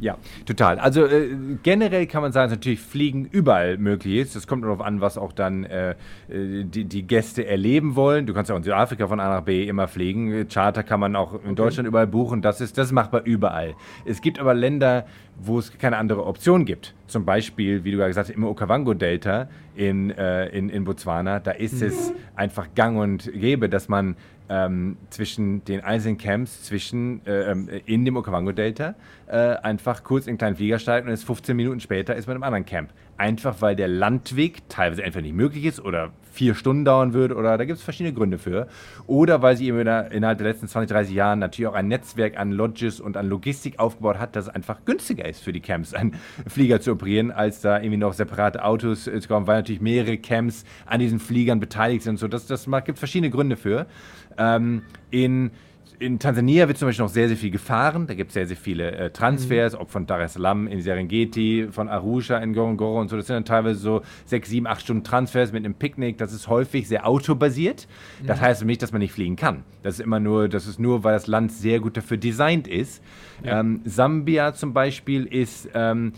Ja, 0.00 0.16
total. 0.46 0.78
Also 0.78 1.06
äh, 1.06 1.30
generell 1.62 2.06
kann 2.06 2.22
man 2.22 2.30
sagen, 2.30 2.50
dass 2.50 2.58
natürlich 2.58 2.80
Fliegen 2.80 3.24
überall 3.24 3.78
möglich 3.78 4.16
ist. 4.16 4.36
Das 4.36 4.46
kommt 4.46 4.64
darauf 4.64 4.80
an, 4.80 5.00
was 5.00 5.18
auch 5.18 5.32
dann 5.32 5.64
äh, 5.64 5.90
äh, 6.28 6.64
die, 6.64 6.84
die 6.84 7.02
Gäste 7.02 7.46
erleben 7.46 7.96
wollen. 7.96 8.26
Du 8.26 8.32
kannst 8.32 8.48
ja 8.48 8.54
auch 8.54 8.58
in 8.58 8.62
Südafrika 8.62 9.08
von 9.08 9.18
A 9.18 9.28
nach 9.28 9.42
B 9.42 9.66
immer 9.66 9.88
fliegen. 9.88 10.46
Charter 10.48 10.84
kann 10.84 11.00
man 11.00 11.16
auch 11.16 11.42
in. 11.44 11.56
Deutschland 11.56 11.88
überall 11.88 12.06
buchen. 12.06 12.42
Das 12.42 12.60
ist, 12.60 12.78
das 12.78 12.86
ist 12.86 12.92
machbar 12.92 13.22
überall. 13.24 13.74
Es 14.04 14.20
gibt 14.20 14.38
aber 14.38 14.54
Länder, 14.54 15.06
wo 15.36 15.58
es 15.58 15.76
keine 15.76 15.96
andere 15.96 16.24
Option 16.24 16.64
gibt. 16.64 16.94
Zum 17.08 17.24
Beispiel, 17.24 17.82
wie 17.82 17.90
du 17.90 17.96
gerade 17.96 18.10
gesagt 18.10 18.28
hast, 18.28 18.36
im 18.36 18.44
Okavango-Delta 18.44 19.48
in, 19.74 20.10
äh, 20.10 20.46
in, 20.48 20.68
in 20.68 20.84
Botswana, 20.84 21.40
da 21.40 21.50
ist 21.50 21.80
mhm. 21.80 21.88
es 21.88 22.12
einfach 22.36 22.68
gang 22.74 22.98
und 22.98 23.32
gäbe, 23.32 23.68
dass 23.68 23.88
man 23.88 24.16
ähm, 24.48 24.96
zwischen 25.10 25.64
den 25.64 25.82
einzelnen 25.82 26.18
Camps, 26.18 26.62
zwischen, 26.62 27.24
äh, 27.26 27.50
ähm, 27.50 27.68
in 27.86 28.04
dem 28.04 28.16
Okavango-Delta, 28.16 28.94
äh, 29.26 29.36
einfach 29.36 30.02
kurz 30.04 30.26
in 30.26 30.30
einen 30.30 30.38
kleinen 30.38 30.56
Flieger 30.56 30.78
steigt 30.78 31.06
und 31.06 31.12
ist 31.12 31.24
15 31.24 31.56
Minuten 31.56 31.80
später 31.80 32.16
ist 32.16 32.26
man 32.26 32.36
im 32.36 32.42
anderen 32.42 32.64
Camp. 32.64 32.90
Einfach 33.16 33.60
weil 33.60 33.76
der 33.76 33.88
Landweg 33.88 34.68
teilweise 34.68 35.02
entweder 35.02 35.22
nicht 35.22 35.34
möglich 35.34 35.64
ist 35.64 35.80
oder 35.80 36.12
vier 36.38 36.54
Stunden 36.54 36.84
dauern 36.84 37.14
würde 37.14 37.34
oder 37.34 37.58
da 37.58 37.64
gibt 37.64 37.78
es 37.78 37.84
verschiedene 37.84 38.14
Gründe 38.14 38.38
für. 38.38 38.68
Oder 39.08 39.42
weil 39.42 39.56
sie 39.56 39.66
eben 39.66 39.80
innerhalb 39.80 40.38
der 40.38 40.46
letzten 40.46 40.68
20, 40.68 40.88
30 40.88 41.14
Jahre 41.14 41.36
natürlich 41.36 41.68
auch 41.68 41.74
ein 41.74 41.88
Netzwerk 41.88 42.38
an 42.38 42.52
Lodges 42.52 43.00
und 43.00 43.16
an 43.16 43.28
Logistik 43.28 43.80
aufgebaut 43.80 44.18
hat, 44.18 44.36
dass 44.36 44.46
es 44.46 44.54
einfach 44.54 44.84
günstiger 44.84 45.28
ist 45.28 45.42
für 45.42 45.52
die 45.52 45.60
Camps, 45.60 45.94
einen 45.94 46.14
Flieger 46.46 46.80
zu 46.80 46.92
operieren, 46.92 47.32
als 47.32 47.60
da 47.60 47.78
irgendwie 47.78 47.96
noch 47.96 48.12
separate 48.12 48.64
Autos 48.64 49.04
zu 49.04 49.20
kommen, 49.26 49.48
weil 49.48 49.56
natürlich 49.56 49.80
mehrere 49.80 50.16
Camps 50.16 50.64
an 50.86 51.00
diesen 51.00 51.18
Fliegern 51.18 51.58
beteiligt 51.58 52.04
sind. 52.04 52.18
So, 52.18 52.28
das, 52.28 52.46
das 52.46 52.68
gibt 52.84 52.98
verschiedene 52.98 53.30
Gründe 53.30 53.56
für. 53.56 53.86
Ähm, 54.38 54.82
in 55.10 55.50
in 55.98 56.18
Tansania 56.18 56.68
wird 56.68 56.78
zum 56.78 56.88
Beispiel 56.88 57.04
noch 57.04 57.10
sehr, 57.10 57.28
sehr 57.28 57.36
viel 57.36 57.50
gefahren. 57.50 58.06
Da 58.06 58.14
gibt 58.14 58.30
es 58.30 58.34
sehr, 58.34 58.46
sehr 58.46 58.56
viele 58.56 58.92
äh, 58.92 59.10
Transfers, 59.10 59.74
mhm. 59.74 59.80
ob 59.80 59.90
von 59.90 60.06
Dar 60.06 60.20
es 60.20 60.34
Salaam 60.34 60.66
in 60.66 60.80
Serengeti, 60.80 61.68
von 61.70 61.88
Arusha 61.88 62.38
in 62.38 62.52
Ngorongoro 62.52 63.00
und 63.00 63.08
so. 63.08 63.16
Das 63.16 63.26
sind 63.26 63.34
dann 63.34 63.44
teilweise 63.44 63.80
so 63.80 64.02
sechs, 64.24 64.48
sieben, 64.48 64.66
acht 64.66 64.82
Stunden 64.82 65.02
Transfers 65.02 65.52
mit 65.52 65.64
einem 65.64 65.74
Picknick. 65.74 66.18
Das 66.18 66.32
ist 66.32 66.48
häufig 66.48 66.86
sehr 66.86 67.06
autobasiert. 67.06 67.88
Das 68.24 68.38
mhm. 68.38 68.44
heißt 68.44 68.64
nicht, 68.64 68.82
dass 68.82 68.92
man 68.92 69.00
nicht 69.00 69.12
fliegen 69.12 69.36
kann. 69.36 69.64
Das 69.82 69.94
ist 69.94 70.00
immer 70.00 70.20
nur, 70.20 70.48
das 70.48 70.66
ist 70.66 70.78
nur, 70.78 71.04
weil 71.04 71.14
das 71.14 71.26
Land 71.26 71.52
sehr 71.52 71.80
gut 71.80 71.96
dafür 71.96 72.16
designt 72.16 72.68
ist. 72.68 73.02
Ja. 73.42 73.60
Ähm, 73.60 73.80
Sambia 73.84 74.54
zum 74.54 74.72
Beispiel 74.72 75.24
ist, 75.24 75.68
ähm, 75.74 76.12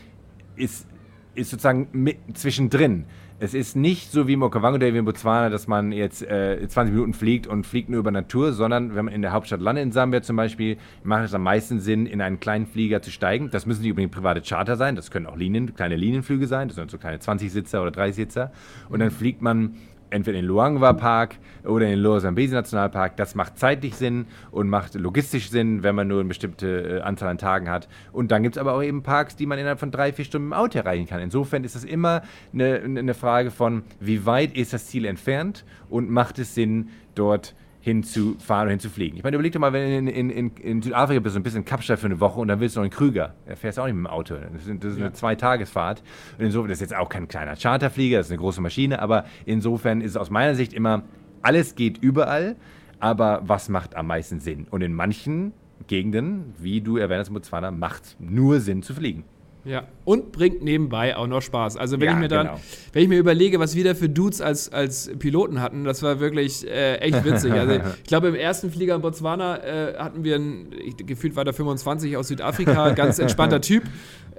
ist, 0.56 0.87
ist 1.35 1.50
sozusagen 1.50 1.88
mit, 1.92 2.18
zwischendrin. 2.35 3.06
Es 3.42 3.55
ist 3.55 3.74
nicht 3.74 4.12
so 4.12 4.29
wie 4.29 4.35
im 4.35 4.42
Okavango 4.42 4.76
Day 4.76 4.94
in 4.94 5.07
Botswana, 5.07 5.48
dass 5.48 5.66
man 5.66 5.92
jetzt 5.92 6.22
äh, 6.22 6.59
20 6.68 6.92
Minuten 6.92 7.14
fliegt 7.14 7.46
und 7.46 7.66
fliegt 7.66 7.88
nur 7.88 8.00
über 8.00 8.11
Natur, 8.11 8.53
sondern 8.53 8.94
wenn 8.94 9.07
man 9.07 9.14
in 9.14 9.22
der 9.22 9.33
Hauptstadt 9.33 9.62
landet, 9.62 9.83
in 9.83 9.92
Sambia 9.92 10.20
zum 10.20 10.37
Beispiel, 10.37 10.76
macht 11.05 11.24
es 11.24 11.33
am 11.33 11.42
meisten 11.42 11.81
Sinn, 11.81 12.05
in 12.05 12.20
einen 12.20 12.38
kleinen 12.38 12.66
Flieger 12.66 13.00
zu 13.00 13.11
steigen. 13.11 13.48
Das 13.50 13.64
müssen 13.64 13.81
nicht 13.81 13.92
unbedingt 13.92 14.12
private 14.12 14.42
Charter 14.42 14.76
sein, 14.76 14.94
das 14.94 15.11
können 15.11 15.24
auch 15.24 15.38
Linien, 15.38 15.74
kleine 15.74 15.96
Linienflüge 15.96 16.46
sein, 16.46 16.68
das 16.68 16.74
sind 16.74 16.90
so 16.90 16.98
kleine 16.98 17.16
20-Sitzer 17.16 17.81
oder 17.81 17.92
30-Sitzer. 17.92 18.53
Und 18.90 19.00
dann 19.00 19.11
fliegt 19.11 19.40
man 19.40 19.76
entweder 20.11 20.38
in 20.38 20.44
Luangwa 20.44 20.92
Park 20.92 21.37
oder 21.64 21.87
in 21.87 22.03
Zambezi 22.20 22.55
Nationalpark. 22.55 23.16
Das 23.16 23.35
macht 23.35 23.59
zeitlich 23.59 23.94
Sinn 23.94 24.27
und 24.51 24.68
macht 24.68 24.94
logistisch 24.94 25.51
Sinn, 25.51 25.83
wenn 25.83 25.94
man 25.94 26.09
nur 26.09 26.20
eine 26.20 26.29
bestimmte 26.29 26.99
äh, 26.99 27.01
Anzahl 27.01 27.29
an 27.29 27.38
Tagen 27.38 27.70
hat. 27.70 27.88
Und 28.12 28.31
dann 28.31 28.42
gibt 28.42 28.57
es 28.57 28.61
aber 28.61 28.75
auch 28.75 28.83
eben 28.83 29.03
Parks, 29.03 29.37
die 29.37 29.46
man 29.46 29.59
innerhalb 29.59 29.81
von 29.81 29.90
drei, 29.90 30.12
vier 30.12 30.25
Stunden 30.25 30.49
im 30.49 30.53
Auto 30.53 30.79
erreichen 30.79 31.07
kann. 31.07 31.20
Insofern 31.20 31.64
ist 31.64 31.75
das 31.75 31.85
immer 31.85 32.23
eine, 32.53 32.81
eine 32.83 33.14
Frage 33.14 33.51
von, 33.51 33.83
wie 34.01 34.27
weit 34.27 34.57
ist 34.57 34.73
das 34.73 34.87
Ziel 34.87 35.05
entfernt 35.05 35.64
und 35.88 36.11
macht 36.11 36.38
es 36.38 36.55
Sinn, 36.55 36.88
dort 37.14 37.55
hinzufahren 37.81 38.66
und 38.66 38.71
hinzufliegen. 38.71 39.16
Ich 39.16 39.25
meine, 39.25 39.37
überleg 39.37 39.53
doch 39.53 39.61
mal, 39.61 39.73
wenn 39.73 40.07
du 40.07 40.12
in, 40.12 40.31
in, 40.31 40.51
in 40.57 40.83
Südafrika 40.83 41.21
bist, 41.21 41.37
ein 41.37 41.43
bisschen 41.43 41.64
Kapstadt 41.64 41.99
für 41.99 42.07
eine 42.07 42.21
Woche 42.21 42.38
und 42.38 42.49
dann 42.49 42.61
willst 42.61 42.77
du 42.77 42.81
noch 42.81 42.85
in 42.85 42.90
Krüger. 42.90 43.35
Da 43.47 43.57
fährst 43.57 43.79
du 43.79 43.83
auch 43.83 43.87
nicht 43.87 43.95
mit 43.95 44.05
dem 44.05 44.07
Auto. 44.07 44.35
Das 44.35 44.66
ist, 44.66 44.85
das 44.85 44.93
ist 44.93 44.99
ja. 44.99 45.07
eine 45.07 45.14
Zweitagesfahrt. 45.14 46.03
Und 46.38 46.45
insofern, 46.45 46.69
das 46.69 46.77
ist 46.79 46.90
jetzt 46.90 46.95
auch 46.95 47.09
kein 47.09 47.27
kleiner 47.27 47.57
Charterflieger, 47.57 48.19
das 48.19 48.27
ist 48.27 48.33
eine 48.33 48.40
große 48.40 48.61
Maschine, 48.61 49.01
aber 49.01 49.25
insofern 49.47 50.03
ist 50.03 50.11
es 50.11 50.16
aus 50.16 50.31
meiner 50.31 50.55
Sicht 50.55 50.75
immer, 50.75 51.03
alles 51.43 51.75
geht 51.75 51.99
überall, 51.99 52.57
aber 52.99 53.40
was 53.45 53.71
macht 53.71 53.97
am 53.97 54.09
meisten 54.09 54.40
Sinn? 54.40 54.66
Und 54.71 54.83
in 54.83 54.93
manchen 54.93 55.53
Gegenden, 55.87 56.55
wie 56.59 56.83
du 56.83 56.99
erwähnt 56.99 57.21
hast, 57.21 57.29
in 57.29 57.35
Botswana, 57.35 57.71
macht 57.71 58.05
es 58.05 58.16
nur 58.19 58.61
Sinn 58.61 58.83
zu 58.83 58.95
fliegen. 58.95 59.25
Ja, 59.64 59.85
und 60.05 60.33
bringt 60.33 60.62
nebenbei 60.62 61.16
auch 61.16 61.27
noch 61.27 61.42
Spaß. 61.42 61.77
Also 61.77 62.01
wenn 62.01 62.07
ja, 62.07 62.12
ich 62.14 62.18
mir 62.18 62.29
dann, 62.29 62.46
genau. 62.46 62.61
wenn 62.92 63.03
ich 63.03 63.09
mir 63.09 63.18
überlege, 63.18 63.61
was 63.61 63.75
wir 63.75 63.85
da 63.85 63.94
für 63.94 64.09
Dudes 64.09 64.40
als, 64.40 64.73
als 64.73 65.11
Piloten 65.18 65.61
hatten, 65.61 65.85
das 65.85 66.03
war 66.03 66.18
wirklich 66.18 66.66
äh, 66.66 66.96
echt 66.96 67.25
witzig. 67.25 67.53
Also 67.53 67.75
ich 68.03 68.09
glaube, 68.09 68.29
im 68.29 68.35
ersten 68.35 68.70
Flieger 68.70 68.94
in 68.94 69.03
Botswana 69.03 69.59
äh, 69.59 69.99
hatten 69.99 70.25
wir 70.25 70.37
einen, 70.37 70.75
gefühlt 70.96 71.37
war 71.37 71.44
der 71.44 71.55
25 71.55 72.16
aus 72.16 72.29
Südafrika, 72.29 72.90
ganz 72.94 73.18
entspannter 73.18 73.61
Typ 73.61 73.85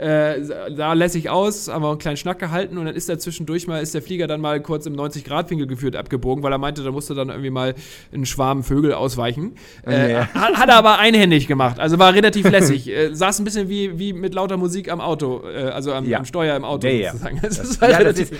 äh, 0.01 0.43
sah 0.43 0.93
lässig 0.93 1.29
aus, 1.29 1.67
haben 1.67 1.83
wir 1.83 1.89
einen 1.89 1.99
kleinen 1.99 2.17
Schnack 2.17 2.39
gehalten 2.39 2.77
und 2.77 2.85
dann 2.85 2.95
ist 2.95 3.07
er 3.07 3.19
zwischendurch 3.19 3.67
mal, 3.67 3.81
ist 3.81 3.93
der 3.93 4.01
Flieger 4.01 4.25
dann 4.25 4.41
mal 4.41 4.59
kurz 4.59 4.87
im 4.87 4.95
90-Grad-Winkel 4.95 5.67
geführt 5.67 5.95
abgebogen, 5.95 6.43
weil 6.43 6.51
er 6.51 6.57
meinte, 6.57 6.83
da 6.83 6.91
musste 6.91 7.13
dann 7.13 7.29
irgendwie 7.29 7.51
mal 7.51 7.75
ein 8.11 8.25
Schwarm 8.25 8.63
Vögel 8.63 8.93
ausweichen. 8.93 9.53
Äh, 9.85 10.13
ja. 10.13 10.27
hat, 10.33 10.55
hat, 10.55 10.69
er 10.69 10.77
aber 10.77 10.97
einhändig 10.97 11.47
gemacht, 11.47 11.79
also 11.79 11.99
war 11.99 12.13
relativ 12.13 12.49
lässig. 12.49 12.89
äh, 12.89 13.13
saß 13.13 13.39
ein 13.39 13.45
bisschen 13.45 13.69
wie, 13.69 13.99
wie 13.99 14.13
mit 14.13 14.33
lauter 14.33 14.57
Musik 14.57 14.91
am 14.91 15.01
Auto 15.01 15.10
Auto, 15.11 15.43
äh, 15.47 15.63
also 15.65 15.93
am, 15.93 16.05
Ja. 16.05 16.19
am 16.19 16.25
Steuer 16.25 16.55
im 16.55 16.63
Auto 16.63 16.87
Ja, 16.87 16.93
ja. 16.93 17.11
sozusagen. 17.11 17.39
Das, 17.41 17.57
Das, 17.57 17.69
ist 17.69 17.81
halt 17.81 17.91
ja, 17.91 18.03
das, 18.03 18.19
ist, 18.19 18.33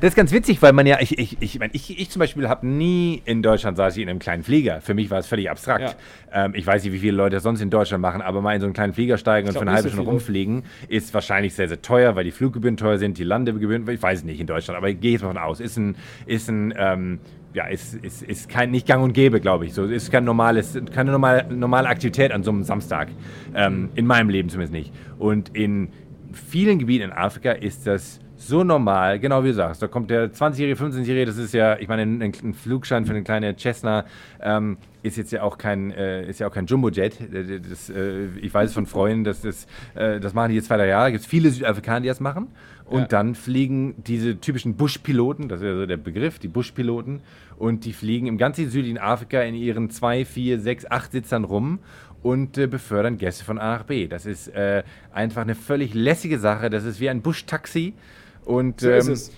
das 0.00 0.08
ist 0.10 0.14
ganz 0.16 0.32
witzig, 0.32 0.60
weil 0.62 0.72
man 0.72 0.86
ja, 0.86 0.98
ich, 1.00 1.18
ich, 1.18 1.36
ich, 1.40 1.58
mein, 1.58 1.70
ich, 1.72 1.98
ich 1.98 2.10
zum 2.10 2.20
Beispiel 2.20 2.48
habe 2.48 2.66
nie 2.66 3.22
in 3.24 3.42
Deutschland 3.42 3.76
saß 3.76 3.96
ich 3.96 4.02
in 4.02 4.08
einem 4.08 4.18
kleinen 4.18 4.42
Flieger. 4.42 4.80
Für 4.80 4.94
mich 4.94 5.10
war 5.10 5.18
es 5.18 5.26
völlig 5.26 5.50
abstrakt. 5.50 5.96
Ähm, 6.32 6.52
ich 6.54 6.66
weiß 6.66 6.84
nicht, 6.84 6.92
wie 6.92 6.98
viele 6.98 7.16
Leute 7.16 7.36
das 7.36 7.42
sonst 7.42 7.60
in 7.60 7.70
Deutschland 7.70 8.02
machen, 8.02 8.22
aber 8.22 8.40
mal 8.40 8.54
in 8.54 8.60
so 8.60 8.66
einen 8.66 8.74
kleinen 8.74 8.92
Flieger 8.94 9.18
steigen 9.18 9.48
und 9.48 9.54
für 9.54 9.60
eine 9.62 9.72
halbe 9.72 9.88
Stunde 9.88 10.08
rumfliegen, 10.10 10.64
ist 10.88 11.14
wahrscheinlich 11.14 11.54
sehr, 11.54 11.68
sehr 11.68 11.80
teuer, 11.82 12.16
weil 12.16 12.24
die 12.24 12.30
Fluggebühren 12.32 12.76
teuer 12.76 12.98
sind, 12.98 13.18
die 13.18 13.24
Landegebühren, 13.24 13.88
ich 13.88 14.02
weiß 14.02 14.24
nicht 14.24 14.40
in 14.40 14.46
Deutschland, 14.46 14.76
aber 14.76 14.88
ich 14.88 15.00
gehe 15.00 15.12
jetzt 15.12 15.22
mal 15.22 15.28
von 15.28 15.38
aus, 15.38 15.60
ist 15.60 15.76
ein, 15.76 15.96
ist 16.26 16.48
ein, 16.48 16.74
ähm, 16.76 17.18
ja, 17.54 17.66
ist, 17.66 17.94
ist, 17.94 18.22
ist 18.22 18.48
kein, 18.48 18.70
nicht 18.70 18.86
gang 18.86 19.02
und 19.02 19.12
gäbe, 19.12 19.40
glaube 19.40 19.66
ich. 19.66 19.74
So, 19.74 19.84
ist 19.84 20.10
kein 20.10 20.24
normales, 20.24 20.78
keine 20.92 21.12
normale, 21.12 21.46
normale 21.54 21.88
Aktivität 21.88 22.32
an 22.32 22.42
so 22.42 22.50
einem 22.50 22.64
Samstag. 22.64 23.08
Ähm, 23.54 23.90
in 23.94 24.06
meinem 24.06 24.28
Leben 24.28 24.48
zumindest 24.48 24.72
nicht. 24.72 24.92
Und 25.18 25.56
in 25.56 25.88
vielen 26.32 26.78
Gebieten 26.80 27.04
in 27.04 27.12
Afrika 27.12 27.52
ist 27.52 27.86
das 27.86 28.20
so 28.36 28.64
normal, 28.64 29.20
genau 29.20 29.42
wie 29.44 29.48
du 29.48 29.54
sagst. 29.54 29.80
Da 29.80 29.86
kommt 29.86 30.10
der 30.10 30.32
20-Jährige, 30.32 30.82
15-Jährige, 30.82 31.26
das 31.26 31.38
ist 31.38 31.54
ja, 31.54 31.78
ich 31.78 31.88
meine, 31.88 32.02
ein, 32.02 32.20
ein 32.20 32.54
Flugschein 32.54 33.06
für 33.06 33.12
eine 33.12 33.22
kleine 33.22 33.56
Cessna 33.56 34.04
ähm, 34.42 34.76
ist 35.02 35.16
jetzt 35.16 35.32
ja 35.32 35.42
auch 35.42 35.56
kein, 35.56 35.92
äh, 35.92 36.30
ja 36.30 36.50
kein 36.50 36.66
Jumbojet. 36.66 37.20
Äh, 37.20 37.60
Das, 37.60 37.88
äh, 37.88 38.26
ich 38.40 38.52
weiß 38.52 38.72
von 38.72 38.86
Freunden, 38.86 39.24
dass 39.24 39.42
das, 39.42 39.66
äh, 39.94 40.18
das 40.20 40.34
machen 40.34 40.50
die 40.50 40.56
jetzt 40.56 40.66
zwei, 40.66 40.76
drei 40.76 40.88
Jahre. 40.88 41.06
Es 41.06 41.12
gibt 41.12 41.26
viele 41.26 41.50
Südafrikaner, 41.50 42.00
die 42.00 42.08
das 42.08 42.20
machen. 42.20 42.48
Und 42.86 43.00
Ja. 43.00 43.06
dann 43.06 43.34
fliegen 43.34 43.94
diese 44.06 44.38
typischen 44.38 44.74
Buschpiloten, 44.74 45.48
das 45.48 45.60
ist 45.60 45.66
ja 45.66 45.74
so 45.74 45.86
der 45.86 45.96
Begriff, 45.96 46.38
die 46.38 46.48
Buschpiloten, 46.48 47.20
und 47.56 47.84
die 47.84 47.92
fliegen 47.92 48.26
im 48.26 48.36
ganzen 48.36 48.68
südlichen 48.68 48.98
Afrika 48.98 49.40
in 49.42 49.54
ihren 49.54 49.88
zwei, 49.90 50.24
vier, 50.24 50.60
sechs, 50.60 50.84
acht 50.90 51.12
Sitzern 51.12 51.44
rum 51.44 51.78
und 52.22 52.58
äh, 52.58 52.66
befördern 52.66 53.16
Gäste 53.16 53.44
von 53.44 53.58
A 53.58 53.76
nach 53.78 53.84
B. 53.84 54.06
Das 54.06 54.26
ist 54.26 54.48
äh, 54.48 54.82
einfach 55.12 55.42
eine 55.42 55.54
völlig 55.54 55.94
lässige 55.94 56.38
Sache. 56.38 56.68
Das 56.68 56.84
ist 56.84 57.00
wie 57.00 57.08
ein 57.08 57.22
Buschtaxi. 57.22 57.94
Und, 58.44 58.80
So 58.80 58.90
ist 58.90 59.28
ähm. 59.28 59.34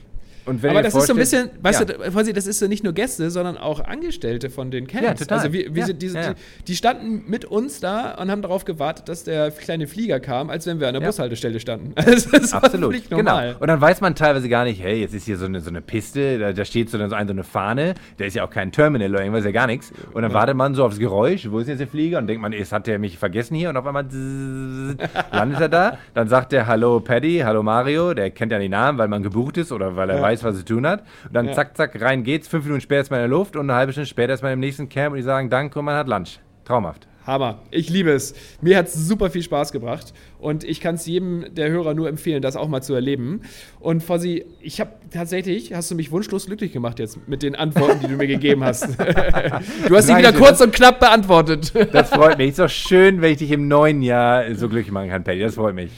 Und 0.47 0.63
wenn 0.63 0.71
Aber 0.71 0.83
das 0.83 0.95
ist 0.95 1.07
so 1.07 1.13
ein 1.13 1.17
bisschen, 1.19 1.51
weißt 1.61 1.81
ja. 1.81 1.85
du, 1.87 2.11
Franzi, 2.13 2.33
das 2.33 2.47
ist 2.47 2.59
so 2.61 2.67
nicht 2.67 2.85
nur 2.85 2.93
Gäste, 2.93 3.31
sondern 3.31 3.57
auch 3.59 3.81
Angestellte 3.81 4.49
von 4.49 4.71
den 4.71 4.87
Camps. 4.87 5.05
Ja, 5.07 5.15
total. 5.15 5.39
Also 5.39 5.53
wir, 5.53 5.75
wir 5.75 5.81
Ja, 5.81 5.87
sind 5.87 6.01
diese, 6.03 6.19
ja. 6.19 6.33
Die, 6.35 6.65
die 6.69 6.77
standen 6.77 7.25
mit 7.29 7.45
uns 7.45 7.81
da 7.81 8.15
und 8.15 8.31
haben 8.31 8.43
darauf 8.43 8.65
gewartet, 8.65 9.09
dass 9.09 9.25
der 9.25 9.51
kleine 9.51 9.87
Flieger 9.87 10.21
kam, 10.21 10.49
als 10.51 10.67
wenn 10.67 10.81
wir 10.81 10.89
an 10.89 10.95
der. 10.95 11.01
Bushaltestelle 11.07 11.61
standen. 11.61 11.93
Das 12.07 12.27
ist 12.27 12.55
Absolut, 12.55 12.93
völlig 12.95 13.11
normal. 13.11 13.49
genau. 13.49 13.61
Und 13.61 13.69
dann 13.69 13.81
weiß 13.81 14.01
man 14.01 14.15
teilweise 14.15 14.49
gar 14.49 14.65
nicht, 14.65 14.83
hey, 14.83 15.01
jetzt 15.01 15.15
ist 15.15 15.25
hier 15.27 15.37
so 15.37 15.45
eine, 15.47 15.61
so 15.61 15.71
eine 15.71 15.81
Piste, 15.81 16.39
da, 16.39 16.53
da 16.53 16.65
steht 16.65 16.91
so 16.91 16.97
eine, 16.99 17.09
so 17.09 17.15
eine 17.17 17.45
Fahne, 17.45 17.95
da 18.19 18.25
ist 18.25 18.35
ja 18.35 18.45
auch 18.45 18.51
kein 18.51 18.73
Terminal 18.73 19.11
oder 19.11 19.21
irgendwas, 19.21 19.41
ist 19.41 19.47
ja 19.47 19.53
gar 19.53 19.67
nichts. 19.67 19.93
Und 20.13 20.23
dann 20.23 20.33
wartet 20.33 20.57
man 20.57 20.75
so 20.75 20.85
aufs 20.85 20.99
Geräusch, 20.99 21.51
wo 21.51 21.59
ist 21.59 21.69
jetzt 21.69 21.81
der 21.81 21.89
Flieger? 21.89 22.19
Und 22.19 22.27
denkt 22.29 22.41
man, 22.43 22.53
jetzt 22.53 22.73
hat 22.73 22.87
der 22.87 22.99
mich 22.99 23.19
vergessen 23.19 23.55
hier 23.57 23.69
und 23.71 23.77
auf 23.77 23.87
einmal 23.87 24.05
landet 25.33 25.61
er 25.61 25.69
da. 25.69 25.99
Dann 26.15 26.29
sagt 26.29 26.53
der, 26.53 26.67
hallo 26.67 27.01
Paddy, 27.01 27.41
hallo 27.45 27.63
Mario, 27.63 28.15
der 28.15 28.31
kennt 28.31 28.53
ja 28.53 28.59
die 28.59 28.69
Namen, 28.69 28.99
weil 28.99 29.09
man 29.09 29.23
gebucht 29.23 29.57
ist 29.59 29.73
oder 29.73 29.97
weil 29.97 30.11
er 30.11 30.17
Ja. 30.17 30.23
Weiß, 30.45 30.53
was 30.53 30.59
zu 30.59 30.65
tun 30.65 30.87
hat. 30.87 31.01
Und 31.27 31.35
dann 31.35 31.47
Ja. 31.47 31.53
zack, 31.53 31.77
zack, 31.77 32.01
rein 32.01 32.23
geht's, 32.25 32.49
fünf 32.49 32.65
Minuten 32.65 32.81
später 32.81 33.01
ist 33.03 33.11
man 33.11 33.21
in 33.21 33.31
der 33.31 33.37
Luft 33.37 33.57
und 33.57 33.69
eine 33.71 33.75
halbe 33.79 33.93
Stunde 33.93 34.07
später 34.07 34.33
ist 34.35 34.43
man 34.43 34.53
im 34.53 34.61
nächsten 34.61 34.89
Camp 34.89 35.13
und 35.13 35.17
die 35.17 35.23
sagen, 35.23 35.51
danke 35.51 35.79
und 35.79 35.85
man 35.85 35.97
hat 35.97 36.09
Lunch. 36.09 36.39
Traumhaft. 36.65 37.07
Hammer. 37.27 37.61
Ich 37.73 37.91
liebe 37.91 38.11
es. 38.13 38.35
Mir 38.61 38.77
hat 38.79 38.87
es 38.87 38.95
super 38.95 39.31
viel 39.31 39.43
Spaß 39.43 39.73
gebracht. 39.73 40.15
Und 40.39 40.63
ich 40.63 40.81
kann 40.81 40.95
es 40.95 41.07
jedem 41.07 41.45
der 41.57 41.71
Hörer 41.71 41.93
nur 41.93 42.09
empfehlen, 42.09 42.41
das 42.41 42.55
auch 42.55 42.69
mal 42.69 42.83
zu 42.83 42.95
erleben. 42.95 43.41
Und 43.81 44.03
Fossi, 44.05 44.45
ich 44.61 44.79
habe 44.81 44.93
tatsächlich, 45.13 45.73
hast 45.75 45.91
du 45.91 45.97
mich 45.97 46.13
wunschlos 46.13 46.47
glücklich 46.47 46.73
gemacht 46.73 47.01
jetzt 47.01 47.27
mit 47.27 47.43
den 47.43 47.57
Antworten, 47.57 47.99
die 48.01 48.07
du 48.07 48.15
mir 48.17 48.29
gegeben 48.29 48.63
hast. 48.63 48.85
du 49.89 49.97
hast 49.97 50.07
sie 50.07 50.17
wieder 50.17 50.33
kurz 50.33 50.61
und 50.61 50.73
knapp 50.73 51.01
beantwortet. 51.01 51.73
Das 51.93 52.11
freut 52.11 52.39
mich. 52.39 52.51
Ist 52.51 52.61
doch 52.61 52.69
schön, 52.69 53.21
wenn 53.21 53.33
ich 53.33 53.39
dich 53.39 53.51
im 53.51 53.67
neuen 53.67 54.03
Jahr 54.03 54.55
so 54.55 54.69
glücklich 54.69 54.93
machen 54.93 55.11
kann, 55.11 55.25
Paddy. 55.25 55.41
Das 55.41 55.57
freut 55.57 55.75
mich. 55.75 55.91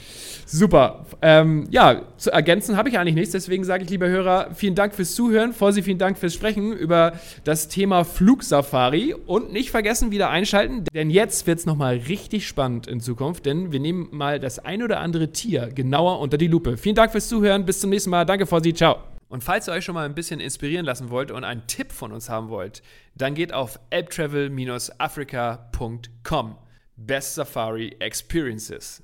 Super. 0.51 1.05
Ähm, 1.21 1.67
ja, 1.69 2.01
zu 2.17 2.31
ergänzen 2.31 2.75
habe 2.75 2.89
ich 2.89 2.97
eigentlich 2.97 3.13
nichts. 3.13 3.33
Deswegen 3.33 3.63
sage 3.63 3.83
ich, 3.83 3.89
lieber 3.91 4.07
Hörer, 4.07 4.49
vielen 4.55 4.73
Dank 4.73 4.95
fürs 4.95 5.13
Zuhören. 5.13 5.53
Fossi, 5.53 5.83
vielen 5.83 5.99
Dank 5.99 6.17
fürs 6.17 6.33
Sprechen 6.33 6.73
über 6.73 7.13
das 7.43 7.67
Thema 7.67 8.03
Flugsafari. 8.03 9.13
Und 9.13 9.53
nicht 9.53 9.69
vergessen, 9.69 10.09
wieder 10.09 10.31
einschalten, 10.31 10.85
denn 10.95 11.11
jetzt 11.11 11.45
wird 11.45 11.59
es 11.59 11.67
nochmal 11.67 11.97
richtig 11.97 12.47
spannend 12.47 12.87
in 12.87 12.99
Zukunft, 12.99 13.45
denn 13.45 13.71
wir 13.71 13.79
nehmen 13.79 14.07
mal 14.11 14.39
das 14.39 14.57
ein 14.57 14.81
oder 14.81 15.01
andere 15.01 15.31
Tier 15.31 15.67
genauer 15.67 16.19
unter 16.19 16.39
die 16.39 16.47
Lupe. 16.47 16.77
Vielen 16.77 16.95
Dank 16.95 17.11
fürs 17.11 17.27
Zuhören. 17.27 17.65
Bis 17.65 17.79
zum 17.79 17.91
nächsten 17.91 18.09
Mal. 18.09 18.25
Danke, 18.25 18.47
Fossi. 18.47 18.73
Ciao. 18.73 19.03
Und 19.27 19.43
falls 19.43 19.69
ihr 19.69 19.73
euch 19.73 19.85
schon 19.85 19.93
mal 19.93 20.07
ein 20.07 20.15
bisschen 20.15 20.39
inspirieren 20.39 20.83
lassen 20.83 21.11
wollt 21.11 21.29
und 21.29 21.43
einen 21.43 21.67
Tipp 21.67 21.91
von 21.91 22.11
uns 22.11 22.27
haben 22.27 22.49
wollt, 22.49 22.81
dann 23.13 23.35
geht 23.35 23.53
auf 23.53 23.79
elbtravel-africa.com. 23.91 26.55
Best 26.97 27.35
Safari 27.35 27.95
Experiences. 27.99 29.03